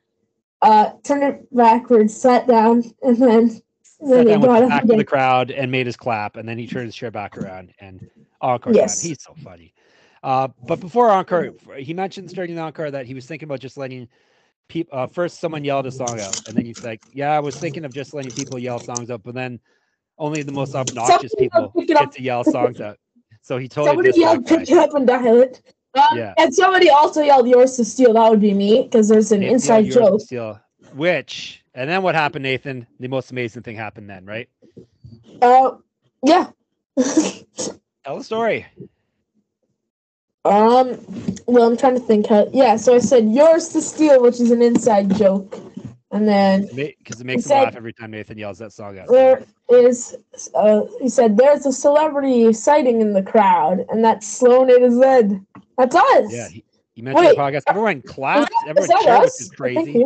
uh 0.62 0.90
turned 1.04 1.22
it 1.22 1.54
backwards 1.56 2.14
sat 2.14 2.46
down 2.46 2.82
and 3.02 3.16
then 3.16 3.62
Sat 4.02 4.08
then 4.08 4.26
he 4.26 4.32
down 4.32 4.40
with 4.40 4.48
got 4.50 4.58
the 4.60 4.64
up 4.64 4.68
back 4.70 4.84
again. 4.84 4.98
the 4.98 5.04
crowd 5.04 5.50
and 5.50 5.70
made 5.70 5.86
his 5.86 5.96
clap, 5.96 6.36
and 6.36 6.48
then 6.48 6.58
he 6.58 6.66
turned 6.66 6.86
his 6.86 6.94
chair 6.94 7.10
back 7.10 7.36
around 7.38 7.72
and 7.80 8.08
encore. 8.40 8.72
Yes. 8.72 9.00
He's 9.02 9.22
so 9.22 9.34
funny. 9.42 9.74
Uh, 10.22 10.48
but 10.66 10.80
before 10.80 11.10
encore, 11.10 11.50
he 11.78 11.94
mentioned 11.94 12.30
starting 12.30 12.54
the 12.54 12.60
encore 12.62 12.90
that 12.90 13.06
he 13.06 13.14
was 13.14 13.26
thinking 13.26 13.46
about 13.46 13.60
just 13.60 13.76
letting 13.76 14.08
people 14.68 14.98
uh, 14.98 15.06
first 15.06 15.40
someone 15.40 15.64
yelled 15.64 15.86
a 15.86 15.90
song 15.90 16.20
out, 16.20 16.46
and 16.48 16.56
then 16.56 16.64
he's 16.64 16.84
like, 16.84 17.00
"Yeah, 17.12 17.30
I 17.30 17.40
was 17.40 17.56
thinking 17.56 17.84
of 17.84 17.92
just 17.92 18.12
letting 18.14 18.30
people 18.32 18.58
yell 18.58 18.78
songs 18.78 19.10
out, 19.10 19.22
but 19.22 19.34
then 19.34 19.58
only 20.18 20.42
the 20.42 20.52
most 20.52 20.74
obnoxious 20.74 21.32
Somebody 21.32 21.48
people 21.48 21.72
pick 21.76 21.90
it 21.90 21.96
up. 21.96 22.02
get 22.04 22.12
to 22.12 22.22
yell 22.22 22.44
songs 22.44 22.80
out." 22.80 22.98
So 23.42 23.56
he 23.56 23.68
totally 23.68 24.12
Somebody 24.12 24.20
yelled, 24.20 24.46
pick 24.46 24.70
it 24.70 24.76
up 24.76 24.94
and 24.94 25.06
dial 25.06 25.40
it. 25.40 25.62
Um, 25.94 26.18
Yeah. 26.18 26.34
And 26.36 26.54
somebody 26.54 26.90
also 26.90 27.22
yelled, 27.22 27.48
yours 27.48 27.76
to 27.76 27.84
steal. 27.86 28.12
That 28.12 28.30
would 28.30 28.40
be 28.40 28.52
me, 28.52 28.82
because 28.82 29.08
there's 29.08 29.32
an 29.32 29.40
Nathan 29.40 29.54
inside 29.54 29.86
yelled, 29.86 29.86
"Yours 29.86 29.94
to 29.94 30.00
joke. 30.00 30.20
steal," 30.20 30.60
which, 30.94 31.59
and 31.74 31.88
then 31.90 32.02
what 32.02 32.14
happened, 32.14 32.42
Nathan? 32.42 32.86
The 32.98 33.08
most 33.08 33.30
amazing 33.30 33.62
thing 33.62 33.76
happened 33.76 34.08
then, 34.10 34.24
right? 34.26 34.48
Uh, 35.42 35.72
yeah. 36.24 36.50
Tell 38.04 38.18
the 38.18 38.24
story. 38.24 38.66
um, 40.44 40.98
well, 41.46 41.68
I'm 41.70 41.76
trying 41.76 41.94
to 41.94 42.00
think 42.00 42.26
how. 42.26 42.48
Yeah, 42.52 42.76
so 42.76 42.94
I 42.94 42.98
said, 42.98 43.30
yours 43.30 43.68
to 43.70 43.82
steal, 43.82 44.22
which 44.22 44.40
is 44.40 44.50
an 44.50 44.62
inside 44.62 45.14
joke. 45.16 45.58
And 46.12 46.26
then 46.26 46.68
Because 46.74 47.20
it 47.20 47.24
makes 47.24 47.44
him 47.44 47.48
said- 47.50 47.62
laugh 47.64 47.76
every 47.76 47.92
time 47.92 48.10
Nathan 48.10 48.36
yells 48.36 48.58
that 48.58 48.72
song 48.72 48.98
out. 48.98 49.06
there 49.08 49.44
is, 49.70 50.16
uh, 50.54 50.82
he 51.00 51.08
said, 51.08 51.36
there's 51.36 51.66
a 51.66 51.72
celebrity 51.72 52.52
sighting 52.52 53.00
in 53.00 53.12
the 53.12 53.22
crowd, 53.22 53.86
and 53.90 54.04
that's 54.04 54.26
Sloan 54.26 54.70
It 54.70 54.82
is 54.82 54.94
Z. 54.94 55.38
That's 55.78 55.94
us. 55.94 56.32
Yeah, 56.32 56.48
he, 56.48 56.64
he 56.94 57.02
mentioned 57.02 57.26
Wait, 57.26 57.36
the 57.36 57.40
podcast. 57.40 57.62
Everyone 57.68 58.02
clapped. 58.02 58.50
Is 58.50 58.58
Everyone 58.66 58.88
that 58.88 59.02
cheered, 59.04 59.20
which 59.20 59.40
is 59.40 59.50
crazy. 59.50 60.04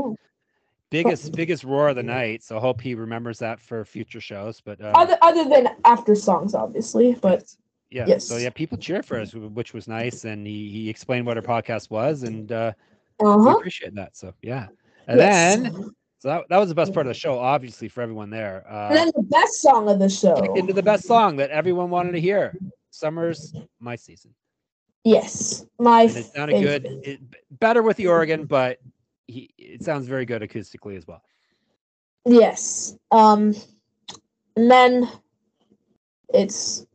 Biggest 0.95 1.33
biggest 1.41 1.65
roar 1.65 1.89
of 1.89 1.97
the 1.97 2.03
night. 2.05 2.45
So 2.45 2.61
hope 2.61 2.81
he 2.81 2.95
remembers 2.95 3.41
that 3.41 3.61
for 3.61 3.85
future 3.85 4.21
shows. 4.21 4.61
But 4.61 4.81
uh, 4.81 4.93
Other, 4.95 5.19
other 5.23 5.45
than 5.49 5.69
after 5.85 6.15
songs, 6.15 6.55
obviously, 6.55 7.17
but 7.21 7.43
yeah, 7.91 8.07
yes. 8.07 8.25
so 8.25 8.37
yeah, 8.37 8.51
people 8.51 8.79
cheered 8.79 9.05
for 9.05 9.19
us, 9.19 9.35
which 9.35 9.75
was 9.75 9.89
nice. 9.89 10.25
And 10.25 10.47
he, 10.47 10.71
he 10.71 10.89
explained 10.89 11.27
what 11.27 11.37
our 11.37 11.43
podcast 11.43 11.91
was, 11.91 12.23
and 12.23 12.51
uh, 12.53 12.73
we 13.19 13.27
uh-huh. 13.27 13.57
appreciate 13.57 13.95
that. 13.97 14.17
So 14.17 14.35
yeah, 14.41 14.69
and 15.09 15.19
Yes. 15.19 15.57
then 15.57 15.91
so 16.21 16.29
that, 16.29 16.45
that 16.49 16.59
was 16.59 16.69
the 16.69 16.75
best 16.75 16.95
part 16.95 17.07
of 17.07 17.11
the 17.11 17.19
show, 17.19 17.39
obviously 17.39 17.89
for 17.89 18.01
everyone 18.01 18.31
there. 18.31 18.65
and 18.69 18.93
Uh, 18.93 18.95
then 18.95 19.13
the 19.17 19.23
best 19.23 19.61
song 19.61 19.89
of 19.89 19.99
the 19.99 20.09
show. 20.09 20.37
into 20.55 20.73
the 20.73 20.83
best 20.83 21.07
song 21.07 21.37
that 21.37 21.51
everyone 21.51 21.91
wanted 21.91 22.13
to 22.13 22.21
hear, 22.21 22.57
"Summer's 22.91 23.53
My 23.81 23.97
Season," 23.97 24.33
Yes, 25.05 25.67
my 25.79 26.03
and 26.05 26.17
it 26.17 26.27
sounded 26.27 26.63
good. 26.63 26.87
It, 27.03 27.21
better 27.59 27.83
with 27.83 27.97
the 27.99 28.07
organ, 28.07 28.47
but 28.47 28.79
he, 29.27 29.51
it 29.59 29.83
sounds 29.83 30.07
very 30.07 30.25
good 30.25 30.43
acoustically 30.43 30.97
as 30.97 31.07
well. 31.07 31.23
Yes. 32.25 32.97
Um, 33.11 33.55
and 34.57 34.71
then 34.71 35.09
it's 36.33 36.87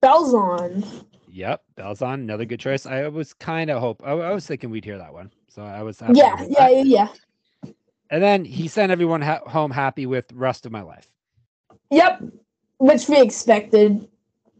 bells 0.00 0.34
on. 0.34 0.84
Yep, 1.30 1.62
bells 1.76 2.02
on. 2.02 2.20
Another 2.20 2.44
good 2.44 2.60
choice. 2.60 2.86
I 2.86 3.08
was 3.08 3.32
kind 3.34 3.70
of 3.70 3.80
hope. 3.80 4.02
I, 4.04 4.12
I 4.12 4.32
was 4.32 4.46
thinking 4.46 4.70
we'd 4.70 4.84
hear 4.84 4.98
that 4.98 5.12
one, 5.12 5.30
so 5.48 5.62
I 5.62 5.82
was. 5.82 6.00
Yeah, 6.12 6.44
yeah, 6.48 6.68
yeah, 6.68 6.82
yeah. 6.82 7.08
And 8.10 8.22
then 8.22 8.44
he 8.44 8.68
sent 8.68 8.92
everyone 8.92 9.22
ha- 9.22 9.40
home 9.46 9.70
happy 9.70 10.04
with 10.04 10.30
"Rest 10.34 10.66
of 10.66 10.72
My 10.72 10.82
Life." 10.82 11.08
Yep, 11.90 12.24
which 12.78 13.08
we 13.08 13.20
expected 13.20 14.06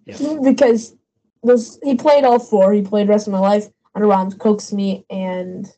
Yes. 0.07 0.22
because 0.44 0.96
those 1.42 1.79
he 1.83 1.94
played 1.94 2.25
all 2.25 2.38
four. 2.38 2.72
He 2.72 2.83
played 2.83 3.09
"Rest 3.09 3.27
of 3.27 3.33
My 3.33 3.38
Life," 3.38 3.68
"Underwhelmed," 3.96 4.38
"Coax 4.38 4.72
Me," 4.72 5.05
and 5.11 5.70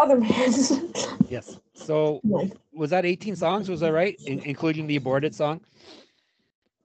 "Other 0.00 0.18
Man." 0.18 0.52
Yes. 1.28 1.58
So 1.74 2.24
was 2.72 2.90
that 2.90 3.04
18 3.06 3.36
songs? 3.36 3.68
Was 3.68 3.80
that 3.80 3.92
right, 3.92 4.18
In- 4.26 4.42
including 4.44 4.86
the 4.86 4.96
aborted 4.96 5.34
song? 5.34 5.60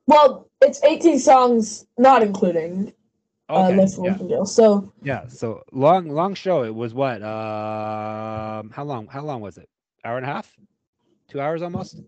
well, 0.08 0.49
it's 0.62 0.84
eighteen 0.84 1.19
songs, 1.19 1.86
not 1.97 2.21
including 2.23 2.93
uh, 3.56 3.71
Okay. 3.71 3.75
"Live 3.75 3.93
for 3.93 4.06
yeah. 4.06 4.43
So 4.45 4.93
yeah. 5.01 5.28
So 5.28 5.63
long, 5.71 6.10
long 6.10 6.34
show. 6.36 6.63
It 6.63 6.73
was 6.75 6.93
what? 6.93 7.21
Um, 7.23 8.69
how 8.71 8.84
long? 8.84 9.08
How 9.08 9.21
long 9.23 9.41
was 9.41 9.58
it? 9.58 9.69
Hour 10.04 10.17
and 10.17 10.25
a 10.25 10.30
half? 10.30 10.56
Two 11.30 11.41
hours 11.41 11.62
almost. 11.62 12.01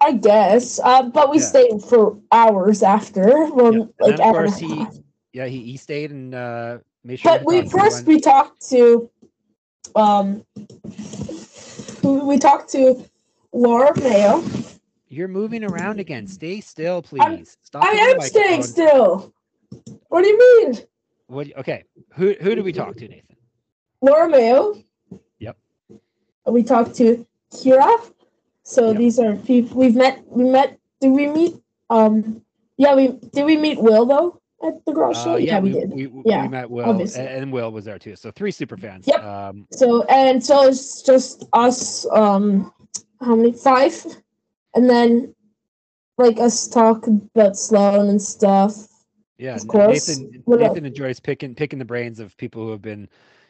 I 0.00 0.12
guess, 0.14 0.80
uh, 0.82 1.02
but 1.10 1.30
we 1.30 1.38
Yeah. 1.38 1.44
stayed 1.44 1.82
for 1.82 2.18
hours 2.32 2.82
after. 2.82 3.26
Well, 3.54 3.72
Yeah. 3.72 3.84
Like 4.00 4.18
of 4.18 4.28
course 4.28 4.56
he, 4.56 4.92
yeah, 5.32 5.46
he, 5.46 5.62
he 5.64 5.76
stayed 5.76 6.10
and 6.10 6.34
uh, 6.34 6.78
made 7.04 7.20
sure. 7.20 7.38
But 7.38 7.44
we 7.46 7.62
first 7.62 8.06
we 8.06 8.20
talked 8.20 8.68
to 8.70 9.10
um 9.94 10.44
we 12.02 12.38
talked 12.38 12.70
to 12.72 13.04
Laura 13.52 13.98
Mayo. 14.00 14.42
You're 15.08 15.28
moving 15.28 15.62
around 15.64 16.00
again. 16.00 16.26
Stay 16.26 16.60
still, 16.60 17.02
please. 17.02 17.20
I'm- 17.20 17.44
Stop. 17.62 17.84
I 17.84 17.88
am 17.90 18.20
staying 18.20 18.62
still. 18.62 19.32
What 20.08 20.22
do 20.22 20.28
you 20.28 20.38
mean? 20.38 20.78
What? 21.28 21.56
Okay. 21.58 21.84
Who 22.14 22.34
who 22.40 22.54
did 22.54 22.64
we 22.64 22.72
talk 22.72 22.96
to, 22.96 23.08
Nathan? 23.08 23.36
Laura 24.02 24.28
Mayo. 24.28 24.74
Yep. 25.38 25.56
We 26.46 26.62
talked 26.62 26.94
to 26.96 27.26
Kira. 27.54 28.10
So 28.64 28.88
Yep. 28.88 28.96
these 28.98 29.18
are 29.18 29.36
people 29.36 29.78
we've 29.78 29.94
met 29.96 30.22
we 30.26 30.44
met 30.44 30.78
did 31.00 31.10
we 31.10 31.26
meet 31.26 31.56
um 31.90 32.42
yeah 32.76 32.94
we 32.94 33.08
did 33.32 33.44
we 33.44 33.56
meet 33.56 33.78
Will 33.80 34.04
though? 34.06 34.40
At 34.62 34.84
the 34.84 34.92
garage 34.92 35.26
Uh, 35.26 35.36
yeah, 35.36 35.58
we, 35.60 35.72
we, 35.74 35.80
did. 35.80 35.90
we, 35.92 36.06
we 36.08 36.22
Yeah, 36.26 36.46
met 36.48 36.70
Will, 36.70 36.84
obviously. 36.90 37.26
and 37.26 37.52
Will 37.52 37.70
was 37.72 37.84
there 37.84 37.98
too. 37.98 38.16
So 38.16 38.30
three 38.30 38.50
super 38.50 38.76
fans. 38.76 39.06
Yep. 39.06 39.22
Um, 39.22 39.66
So 39.72 40.02
and 40.04 40.44
so 40.44 40.66
it's 40.68 41.02
just 41.02 41.44
us. 41.52 42.06
Um, 42.12 42.72
how 43.20 43.34
many? 43.36 43.52
Five, 43.52 44.04
and 44.74 44.88
then 44.88 45.34
like 46.18 46.38
us 46.38 46.68
talk 46.68 47.06
about 47.06 47.56
Sloan 47.56 48.08
and 48.08 48.20
stuff. 48.22 48.74
yeah, 49.38 49.54
Of 49.56 49.66
course. 49.66 50.08
Nathan 50.08 50.42
What 50.44 50.60
Nathan 50.60 50.84
enjoys 50.86 51.20
picking 51.20 51.54
picking 51.54 51.78
the 51.78 51.84
brains 51.84 52.20
of 52.20 52.36
people 52.36 52.64
who 52.64 52.70
have 52.72 52.82
been 52.82 53.08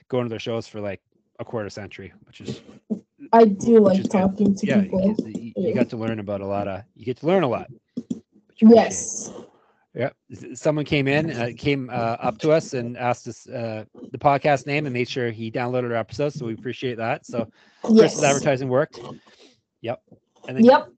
going 0.09 0.25
to 0.25 0.31
their 0.31 0.39
shows 0.39 0.67
for 0.69 0.81
like 0.81 1.01
a 1.39 1.45
quarter 1.45 1.71
century, 1.71 2.13
which 2.27 2.41
is 2.41 2.61
I 3.33 3.45
do 3.47 3.81
like 3.81 3.99
is 3.99 4.03
good. 4.07 4.11
talking 4.13 4.55
to 4.55 4.67
yeah, 4.67 4.83
people. 4.83 5.15
get- 5.15 5.27
you, 5.27 5.43
you 5.43 5.53
Yeah. 5.57 5.73
got 5.75 5.89
to 5.91 5.97
learn 5.97 6.19
about 6.19 6.41
a 6.41 6.47
lot 6.47 6.69
of 6.69 6.83
you 6.95 7.05
get 7.05 7.17
to 7.19 7.27
learn 7.27 7.43
a 7.43 7.49
lot. 7.49 7.69
Yes. 8.59 8.59
you 8.59 8.69
appreciate. 9.33 9.52
Yes. 9.95 10.13
Yeah, 10.29 10.49
someone 10.55 10.85
came 10.85 11.07
in, 11.07 11.31
uh, 11.31 11.51
came 11.57 11.91
uh, 11.91 12.17
up 12.21 12.39
to 12.39 12.51
us 12.51 12.73
and 12.75 12.97
asked 12.97 13.29
us 13.29 13.47
uh, 13.49 13.85
the 14.11 14.19
podcast 14.19 14.67
name 14.67 14.87
and 14.87 14.93
made 14.93 15.09
sure 15.09 15.31
he 15.31 15.51
downloaded 15.51 15.91
our 15.91 15.97
episode. 15.97 16.33
So 16.33 16.47
we 16.47 16.55
appreciate 16.55 16.97
that. 16.99 17.27
So 17.27 17.47
Chris's 17.83 18.01
Yes. 18.01 18.23
advertising 18.23 18.69
worked. 18.69 19.01
Yep. 19.83 20.03
And 20.49 20.57
then 20.57 20.65
Yep. 20.65 20.89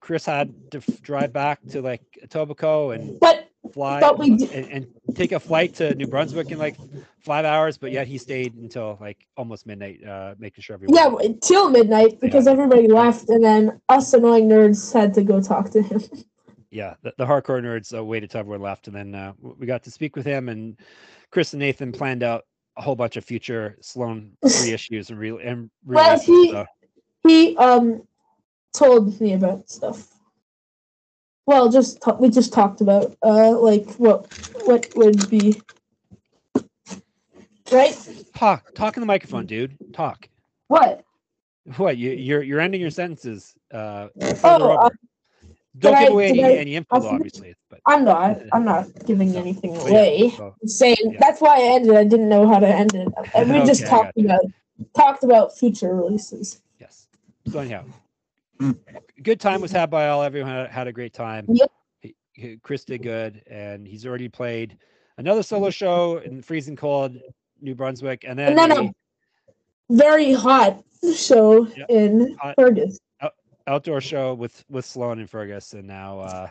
Chris 0.00 0.26
had 0.26 0.52
to 0.72 0.78
f- 0.78 1.00
drive 1.02 1.32
back 1.32 1.60
to 1.70 1.80
like 1.80 2.02
Etobicoke 2.26 2.96
and 2.96 3.18
But 3.20 3.48
fly 3.72 4.00
but 4.00 4.18
we 4.18 4.36
d- 4.36 4.50
and, 4.52 4.66
and 4.70 4.86
take 5.14 5.32
a 5.32 5.40
flight 5.40 5.74
to 5.74 5.94
New 5.94 6.06
Brunswick 6.06 6.50
in 6.50 6.58
like 6.58 6.76
five 7.20 7.44
hours, 7.44 7.78
but 7.78 7.90
yet 7.90 8.06
he 8.06 8.18
stayed 8.18 8.54
until 8.54 8.98
like 9.00 9.16
almost 9.36 9.66
midnight, 9.66 10.04
uh, 10.04 10.34
making 10.38 10.60
sure 10.62 10.74
everyone. 10.74 10.96
yeah 10.96 11.14
until 11.26 11.70
midnight 11.70 12.20
because 12.20 12.44
Yeah. 12.46 12.52
everybody 12.52 12.86
left, 12.88 13.28
and 13.30 13.42
then 13.42 13.80
us 13.88 14.12
annoying 14.12 14.48
nerds 14.48 14.92
had 14.92 15.14
to 15.14 15.22
go 15.22 15.40
talk 15.40 15.70
to 15.70 15.82
him. 15.82 16.02
yeah, 16.74 16.94
the, 17.02 17.14
the 17.18 17.24
hardcore 17.24 17.62
nerds 17.62 17.96
uh, 17.96 18.04
waited 18.04 18.30
till 18.30 18.40
everyone 18.40 18.60
left, 18.60 18.88
and 18.88 18.96
then 18.96 19.14
uh, 19.14 19.32
we 19.40 19.64
got 19.64 19.84
to 19.84 19.92
speak 19.92 20.16
with 20.16 20.26
him, 20.26 20.48
and 20.48 20.76
Chris 21.30 21.52
and 21.52 21.60
Nathan 21.60 21.92
planned 21.92 22.24
out 22.24 22.44
a 22.76 22.82
whole 22.82 22.96
bunch 22.96 23.16
of 23.16 23.24
future 23.24 23.78
Sloan 23.80 24.32
reissues 24.44 25.10
and 25.10 25.18
re- 25.18 25.38
and 25.40 25.70
Well, 25.84 26.18
he- 26.18 26.50
so, 26.50 26.66
He 27.22 27.56
um 27.58 28.02
told 28.72 29.20
me 29.20 29.34
about 29.34 29.70
stuff. 29.70 30.08
Well, 31.46 31.70
just 31.70 32.02
we 32.18 32.28
just 32.28 32.52
talked 32.52 32.80
about 32.80 33.16
uh 33.24 33.52
like 33.52 33.88
what 33.94 34.26
what 34.64 34.88
would 34.96 35.30
be 35.30 35.60
right. 37.70 37.96
talk, 38.34 38.74
talk 38.74 38.96
in 38.96 39.00
the 39.00 39.06
microphone, 39.06 39.46
dude. 39.46 39.76
Talk. 39.92 40.28
What? 40.66 41.04
What 41.76 41.98
you 41.98 42.10
you're 42.10 42.42
you're 42.42 42.60
ending 42.60 42.80
your 42.80 42.90
sentences. 42.90 43.54
Uh, 43.72 44.08
Oh, 44.42 44.72
uh, 44.72 44.90
Don't 45.78 45.92
did 45.92 45.98
give 46.00 46.08
I- 46.08 46.12
away 46.12 46.32
did 46.32 46.44
any, 46.44 46.54
I- 46.54 46.58
any 46.58 46.76
info, 46.76 46.96
I 46.96 46.98
though, 47.00 47.08
obviously. 47.10 47.54
But 47.68 47.80
I'm 47.86 48.04
not. 48.04 48.40
I'm 48.52 48.64
not 48.64 48.86
giving 49.06 49.32
So, 49.32 49.38
anything 49.40 49.74
but 49.74 49.90
yeah, 49.90 49.98
away. 49.98 50.30
so- 50.30 50.54
saying 50.66 50.96
yeah. 51.04 51.18
that's 51.20 51.40
why 51.40 51.56
I 51.58 51.62
ended. 51.74 51.96
I 51.96 52.04
didn't 52.04 52.28
know 52.28 52.46
how 52.46 52.58
to 52.58 52.68
end 52.68 52.94
it, 52.94 53.08
and 53.34 53.52
we 53.52 53.58
just 53.66 53.82
Okay, 53.82 53.88
I 53.90 53.90
talked 53.90 54.16
gotcha. 54.16 54.26
about 54.26 54.40
talked 54.94 55.24
about 55.24 55.56
future 55.56 55.94
releases. 55.94 56.60
Yes. 56.80 57.08
So 57.50 57.58
anyhow, 57.58 57.84
mm. 58.60 58.76
good 59.22 59.40
time 59.40 59.60
was 59.60 59.72
had 59.72 59.90
by 59.90 60.08
all. 60.08 60.22
Everyone 60.22 60.50
had, 60.50 60.70
had 60.70 60.86
a 60.86 60.92
great 60.92 61.12
time. 61.12 61.46
Yep. 61.48 61.70
He- 62.00 62.14
he- 62.34 62.56
Chris 62.58 62.84
did 62.84 63.02
good, 63.02 63.42
and 63.48 63.86
he's 63.86 64.06
already 64.06 64.28
played 64.28 64.76
another 65.18 65.42
solo 65.42 65.70
show 65.70 66.18
in 66.18 66.40
freezing 66.42 66.76
cold 66.76 67.16
New 67.60 67.74
Brunswick, 67.74 68.24
and 68.26 68.38
then 68.38 68.50
And 68.50 68.58
then 68.58 68.70
a 68.72 68.82
a 68.84 68.90
very 69.90 70.32
hot 70.32 70.82
show 71.16 71.66
Yep. 71.66 71.86
in 71.90 72.36
Hot. 72.40 72.54
Fergus. 72.56 72.98
Outdoor 73.66 74.00
show 74.00 74.34
with 74.34 74.64
with 74.68 74.84
Sloan 74.84 75.18
and 75.18 75.28
Fergus, 75.30 75.72
and 75.72 75.86
now 75.86 76.20
uh, 76.20 76.48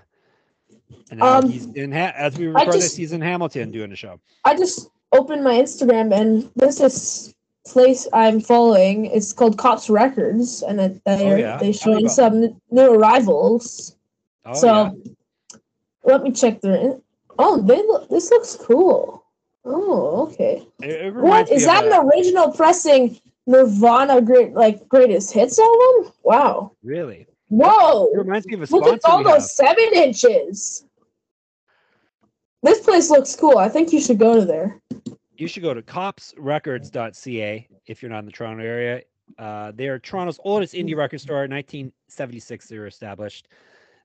and 1.12 1.20
now 1.20 1.40
Um, 1.40 1.50
he's 1.50 1.66
in 1.68 1.92
ha- 1.92 2.14
as 2.16 2.38
we 2.38 2.48
record 2.48 2.74
this, 2.76 2.96
he's 2.96 3.12
in 3.14 3.22
Hamilton 3.22 3.70
doing 3.72 3.92
a 3.92 3.96
show. 3.96 4.20
I 4.46 4.56
just 4.58 4.90
opened 5.12 5.44
my 5.44 5.54
Instagram 5.54 6.12
and 6.12 6.50
there's 6.56 6.80
this 6.80 7.36
place 7.68 8.08
I'm 8.14 8.40
following. 8.42 9.06
It's 9.06 9.32
called 9.32 9.60
Kops 9.60 9.90
Records, 9.92 10.64
and 10.64 10.80
it, 10.82 11.02
they're 11.06 11.36
Oh, 11.36 11.38
yeah? 11.38 11.58
they 11.58 11.72
showing 11.72 12.10
some 12.10 12.60
new 12.72 12.94
arrivals. 12.94 13.96
Oh 14.46 14.54
so 14.56 14.74
yeah, 15.54 15.60
let 16.04 16.24
me 16.24 16.32
check 16.32 16.62
their. 16.62 16.98
Oh, 17.38 17.62
they 17.62 17.78
look. 17.78 18.10
This 18.10 18.32
looks 18.32 18.56
cool. 18.56 19.24
Oh, 19.66 20.28
okay. 20.28 20.68
it, 20.82 20.90
it 20.90 21.14
What 21.14 21.50
is 21.52 21.66
that? 21.66 21.86
An 21.86 21.94
a, 21.94 22.06
original 22.06 22.52
pressing 22.52 23.20
Nirvana 23.46 24.22
great 24.22 24.54
like 24.54 24.88
greatest 24.88 25.34
hits 25.34 25.60
album? 25.60 26.12
Wow. 26.24 26.72
really. 26.84 27.28
Whoa. 27.50 28.08
It 28.14 28.18
reminds 28.18 28.48
me 28.48 28.56
of 28.56 28.62
a 28.62 28.76
Look 28.76 28.86
sponsor 28.86 28.94
at 28.96 29.06
all 29.06 29.18
we 29.20 29.24
have. 29.26 29.34
those 29.34 29.56
seven 29.56 29.90
inches. 29.94 30.86
This 32.64 32.80
place 32.80 33.10
looks 33.12 33.36
cool. 33.36 33.58
I 33.58 33.70
think 33.70 33.92
you 33.94 34.00
should 34.02 34.18
go 34.18 34.40
to 34.40 34.46
there. 34.46 34.82
you 35.38 35.48
should 35.48 35.62
go 35.64 35.74
to 35.74 35.82
kopsrecords.ca 35.82 37.68
if 37.86 38.02
you're 38.02 38.10
not 38.12 38.20
in 38.20 38.26
the 38.26 38.32
Toronto 38.32 38.64
area. 38.64 39.02
Uh, 39.38 39.72
they 39.76 39.88
are 39.88 40.00
Toronto's 40.00 40.40
oldest 40.44 40.74
indie 40.74 40.96
record 40.96 41.20
store. 41.22 41.40
1976, 41.40 42.68
they 42.68 42.78
were 42.78 42.88
established. 42.88 43.50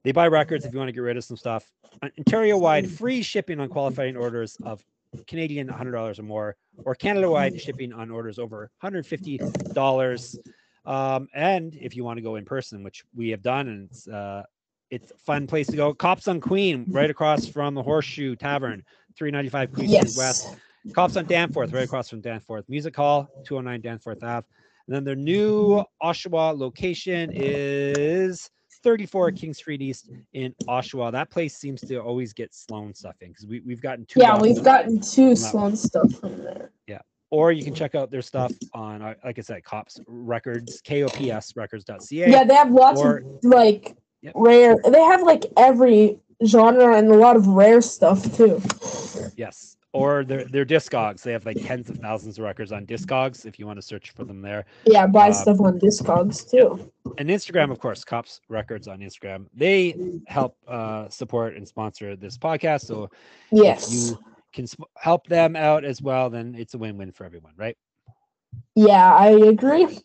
They 0.04 0.12
buy 0.12 0.26
records 0.28 0.64
if 0.64 0.72
you 0.72 0.78
want 0.78 0.88
to 0.88 0.92
get 0.92 1.00
rid 1.00 1.16
of 1.16 1.24
some 1.24 1.36
stuff. 1.36 1.70
Ontario 2.02 2.58
wide 2.58 2.88
free 2.90 3.22
shipping 3.22 3.60
on 3.60 3.68
qualifying 3.68 4.16
orders 4.16 4.56
of 4.64 4.82
Canadian 5.26 5.68
$100 5.68 6.18
or 6.18 6.22
more, 6.22 6.56
or 6.84 6.94
Canada 6.94 7.30
wide 7.30 7.60
shipping 7.60 7.92
on 7.92 8.10
orders 8.10 8.38
over 8.38 8.70
$150. 8.82 10.38
Um, 10.84 11.28
and 11.34 11.74
if 11.74 11.96
you 11.96 12.04
want 12.04 12.16
to 12.16 12.22
go 12.22 12.36
in 12.36 12.44
person, 12.44 12.82
which 12.82 13.04
we 13.14 13.28
have 13.30 13.42
done, 13.42 13.68
and 13.68 13.90
it's 13.90 14.08
uh, 14.08 14.42
it's 14.90 15.10
a 15.10 15.18
fun 15.18 15.46
place 15.46 15.66
to 15.66 15.76
go. 15.76 15.92
Kops 15.92 16.28
on 16.28 16.40
Queen, 16.40 16.86
right 16.88 17.10
across 17.10 17.46
from 17.46 17.74
the 17.74 17.82
Horseshoe 17.82 18.36
Tavern, 18.36 18.82
395 19.16 19.72
Queen 19.72 19.88
Street 19.88 20.14
West. 20.16 20.56
Kops 20.94 21.16
on 21.16 21.26
Danforth, 21.26 21.72
right 21.72 21.84
across 21.84 22.08
from 22.08 22.22
Danforth. 22.22 22.64
Music 22.68 22.96
Hall, 22.96 23.28
209 23.44 23.80
Danforth 23.82 24.22
Ave. 24.22 24.46
And 24.86 24.96
then 24.96 25.04
their 25.04 25.16
new 25.16 25.84
Oshawa 26.02 26.58
location 26.58 27.30
is 27.34 28.48
34 28.82 29.32
King 29.32 29.54
Street 29.54 29.82
East 29.82 30.10
in 30.32 30.54
Oshawa. 30.68 31.12
That 31.12 31.30
place 31.30 31.56
seems 31.56 31.80
to 31.82 31.98
always 31.98 32.32
get 32.32 32.54
Sloan 32.54 32.94
stuff 32.94 33.16
in 33.20 33.28
because 33.28 33.46
we, 33.46 33.60
we've 33.60 33.80
gotten 33.80 34.04
two. 34.06 34.20
Yeah, 34.20 34.38
we've 34.40 34.62
gotten 34.62 35.00
two 35.00 35.34
Sloan 35.36 35.76
stuff 35.76 36.12
from 36.14 36.42
there. 36.42 36.70
Yeah. 36.86 37.00
Or 37.30 37.52
you 37.52 37.62
can 37.62 37.74
check 37.74 37.94
out 37.94 38.10
their 38.10 38.22
stuff 38.22 38.52
on, 38.72 39.02
uh, 39.02 39.14
like 39.24 39.38
I 39.38 39.42
said, 39.42 39.62
Kops 39.64 40.00
Records, 40.06 40.80
KOPS 40.82 41.54
Records.ca. 41.56 42.30
Yeah, 42.30 42.44
they 42.44 42.54
have 42.54 42.70
lots 42.70 43.00
or- 43.00 43.18
of 43.18 43.24
like 43.42 43.96
Yep. 44.22 44.32
rare. 44.36 44.76
They 44.90 45.00
have 45.00 45.22
like 45.22 45.44
every 45.56 46.18
genre 46.44 46.96
and 46.96 47.08
a 47.08 47.16
lot 47.16 47.36
of 47.36 47.46
rare 47.46 47.80
stuff 47.80 48.22
too. 48.36 48.60
Yes. 49.36 49.76
Or 49.98 50.24
their, 50.24 50.44
their 50.44 50.64
Discogs. 50.64 51.22
They 51.22 51.32
have 51.32 51.44
like 51.44 51.56
tens 51.64 51.90
of 51.90 51.96
thousands 51.98 52.38
of 52.38 52.44
records 52.44 52.72
on 52.72 52.86
Discogs 52.86 53.44
if 53.46 53.58
you 53.58 53.66
want 53.66 53.78
to 53.78 53.82
search 53.82 54.10
for 54.10 54.24
them 54.24 54.40
there. 54.40 54.64
Yeah, 54.86 55.06
buy 55.06 55.30
Uh, 55.30 55.32
stuff 55.32 55.60
on 55.60 55.78
Discogs 55.80 56.48
too. 56.48 56.90
and 57.18 57.28
Instagram, 57.28 57.70
of 57.70 57.78
course, 57.80 58.04
Kops 58.04 58.40
Records 58.48 58.86
on 58.88 59.00
Instagram. 59.00 59.46
They 59.54 59.96
help 60.26 60.56
uh, 60.68 61.08
support 61.08 61.56
and 61.56 61.66
sponsor 61.66 62.14
this 62.16 62.38
podcast. 62.38 62.82
So 62.86 63.04
if 63.04 63.10
Yes. 63.50 63.92
you 64.10 64.18
can 64.52 64.66
sp- 64.70 64.88
help 64.96 65.26
them 65.26 65.56
out 65.56 65.84
as 65.84 66.00
well, 66.00 66.30
then 66.30 66.54
it's 66.56 66.74
a 66.74 66.78
win-win 66.78 67.10
for 67.12 67.24
everyone, 67.24 67.52
right? 67.56 67.76
Yeah, 68.74 69.14
I 69.14 69.28
agree. 69.30 69.98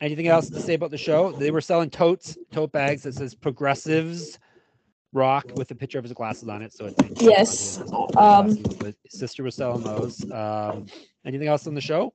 Anything 0.00 0.28
else 0.28 0.48
to 0.50 0.60
say 0.60 0.74
about 0.74 0.90
the 0.90 0.98
show? 0.98 1.30
They 1.32 1.50
were 1.50 1.60
selling 1.60 1.90
totes, 1.90 2.38
tote 2.50 2.72
bags 2.72 3.02
that 3.02 3.14
says 3.14 3.34
"Progressives 3.34 4.38
Rock" 5.12 5.52
with 5.56 5.70
a 5.70 5.74
picture 5.74 5.98
of 5.98 6.04
his 6.04 6.12
glasses 6.12 6.48
on 6.48 6.62
it. 6.62 6.72
So 6.72 6.86
it's 6.86 7.22
Yes, 7.22 7.80
um, 8.16 8.54
glasses, 8.62 8.96
sister 9.08 9.42
was 9.42 9.54
selling 9.54 9.82
those. 9.82 10.28
Um, 10.30 10.86
anything 11.24 11.48
else 11.48 11.66
on 11.66 11.74
the 11.74 11.80
show? 11.80 12.14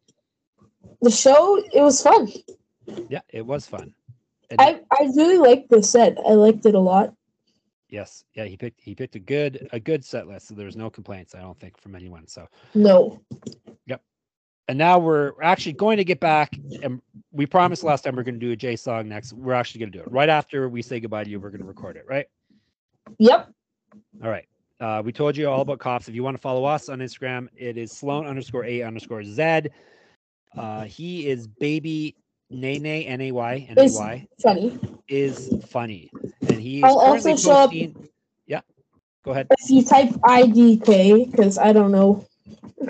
The 1.02 1.12
show 1.12 1.58
it 1.74 1.82
was 1.82 2.02
fun. 2.02 2.32
Yeah, 3.10 3.22
it 3.30 3.46
was 3.46 3.66
fun. 3.68 3.94
And 4.50 4.62
I 4.62 4.80
I 4.92 5.10
really 5.16 5.38
liked 5.38 5.70
the 5.70 5.82
set. 5.82 6.18
I 6.26 6.34
liked 6.34 6.66
it 6.66 6.76
a 6.76 6.80
lot. 6.80 7.14
yes, 7.90 8.24
yeah, 8.36 8.46
he 8.46 8.56
picked 8.58 8.80
he 8.82 8.94
picked 8.96 9.16
a 9.16 9.20
good 9.20 9.68
a 9.72 9.80
good 9.80 10.06
set 10.06 10.28
list. 10.28 10.48
So 10.48 10.54
there 10.56 10.66
was 10.68 10.76
no 10.76 10.90
complaints, 10.90 11.34
I 11.36 11.42
don't 11.42 11.60
think, 11.60 11.78
from 11.80 11.96
anyone. 11.96 12.28
So 12.28 12.48
No. 12.74 13.20
Yep. 13.88 14.02
And 14.68 14.78
now 14.80 14.98
we're 15.00 15.34
actually 15.44 15.74
going 15.74 15.98
to 15.98 16.04
get 16.04 16.20
back 16.20 16.58
and 16.82 17.02
we 17.32 17.46
promised 17.46 17.84
last 17.84 18.04
time 18.04 18.16
we're 18.16 18.24
going 18.24 18.40
to 18.40 18.46
do 18.46 18.52
a 18.52 18.56
j 18.56 18.76
song 18.76 19.08
next 19.10 19.34
we're 19.34 19.54
actually 19.54 19.80
going 19.80 19.92
to 19.92 19.98
do 19.98 20.04
it 20.04 20.12
right 20.12 20.30
after 20.30 20.70
we 20.70 20.82
say 20.82 21.00
goodbye 21.00 21.24
to 21.24 21.30
you 21.30 21.40
we're 21.40 21.50
going 21.52 21.62
to 21.62 21.68
record 21.68 21.98
it 21.98 22.06
right 22.08 22.26
Yep. 23.20 23.50
all 24.24 24.30
right 24.30 24.46
uh, 24.82 25.02
we 25.06 25.12
told 25.14 25.38
you 25.38 25.48
all 25.50 25.62
about 25.62 25.80
Kops 25.80 26.08
if 26.08 26.16
you 26.16 26.24
want 26.24 26.36
to 26.36 26.42
follow 26.42 26.66
us 26.66 26.90
on 26.90 27.00
instagram 27.00 27.48
it 27.56 27.78
is 27.78 27.92
sloan 27.92 28.26
underscore 28.26 28.66
a 28.66 28.82
underscore 28.84 29.24
z 29.24 29.62
uh, 30.58 30.84
he 30.84 31.28
is 31.28 31.48
baby 31.48 32.16
nay 32.50 32.78
nay 32.80 33.06
n-a-y 33.06 33.68
n-a-y 33.70 34.28
Funny. 34.42 34.80
is 35.08 35.50
funny 35.68 36.12
and 36.48 36.60
he's 36.60 36.84
I'll 36.84 37.00
also 37.00 37.36
show 37.36 37.52
up- 37.52 37.72
yeah 38.48 38.62
go 39.24 39.32
ahead 39.32 39.48
If 39.52 39.70
you 39.70 39.84
type 39.84 40.10
IDK, 40.10 41.32
because 41.32 41.58
I 41.58 41.74
don't 41.74 41.92
know. 41.92 42.26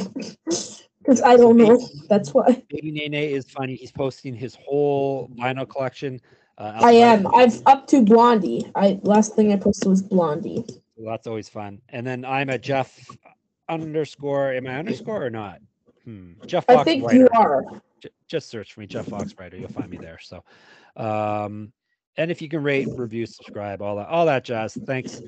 Because 1.05 1.21
I 1.21 1.37
don't 1.37 1.55
know. 1.57 1.79
That's 2.09 2.33
why. 2.33 2.63
baby 2.67 2.89
nay 2.91 3.07
nay 3.07 3.31
is 3.31 3.45
funny 3.45 3.75
he's 3.75 3.91
posting 3.91 4.33
his 4.33 4.55
whole 4.55 5.29
vinyl 5.39 5.69
collection 5.69 6.19
uh, 6.57 6.71
I 6.75 6.91
am. 6.93 7.27
I've 7.33 7.61
up 7.65 7.87
to 7.87 8.03
Blondie. 8.03 8.65
I 8.75 8.99
last 9.03 9.35
thing 9.35 9.51
I 9.51 9.57
posted 9.57 9.89
was 9.89 10.01
Blondie. 10.01 10.63
So 10.67 11.03
that's 11.05 11.27
always 11.27 11.49
fun. 11.49 11.81
And 11.89 12.05
then 12.07 12.23
I'm 12.23 12.49
a 12.49 12.57
Jeff 12.57 13.09
underscore. 13.67 14.53
Am 14.53 14.67
I 14.67 14.77
underscore 14.77 15.25
or 15.25 15.29
not? 15.29 15.59
Hmm. 16.05 16.33
Jeff 16.45 16.65
Fox 16.65 16.79
I 16.79 16.83
think 16.83 17.03
writer. 17.03 17.19
you 17.19 17.29
are. 17.33 17.65
J- 18.01 18.09
just 18.27 18.49
search 18.49 18.73
for 18.73 18.79
me, 18.79 18.87
Jeff 18.87 19.07
Fox 19.07 19.35
writer. 19.37 19.57
You'll 19.57 19.69
find 19.69 19.89
me 19.89 19.97
there. 19.97 20.19
So, 20.21 20.43
um, 20.95 21.73
and 22.17 22.31
if 22.31 22.41
you 22.41 22.47
can 22.47 22.63
rate, 22.63 22.87
review, 22.95 23.25
subscribe, 23.25 23.81
all 23.81 23.97
that, 23.97 24.07
all 24.07 24.25
that 24.27 24.45
jazz. 24.45 24.77
Thanks 24.85 25.21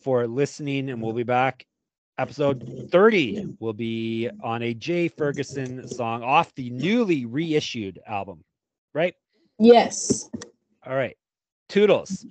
for 0.00 0.26
listening, 0.26 0.90
and 0.90 1.00
we'll 1.00 1.12
be 1.12 1.22
back. 1.22 1.66
Episode 2.18 2.88
30 2.90 3.54
will 3.60 3.72
be 3.72 4.28
on 4.42 4.62
a 4.62 4.74
Jay 4.74 5.06
Ferguson 5.06 5.86
song 5.86 6.24
off 6.24 6.52
the 6.56 6.70
newly 6.70 7.26
reissued 7.26 8.00
album, 8.08 8.42
right? 8.92 9.14
Yes. 9.58 10.30
All 10.86 10.94
right. 10.94 11.16
Toodles. 11.68 12.24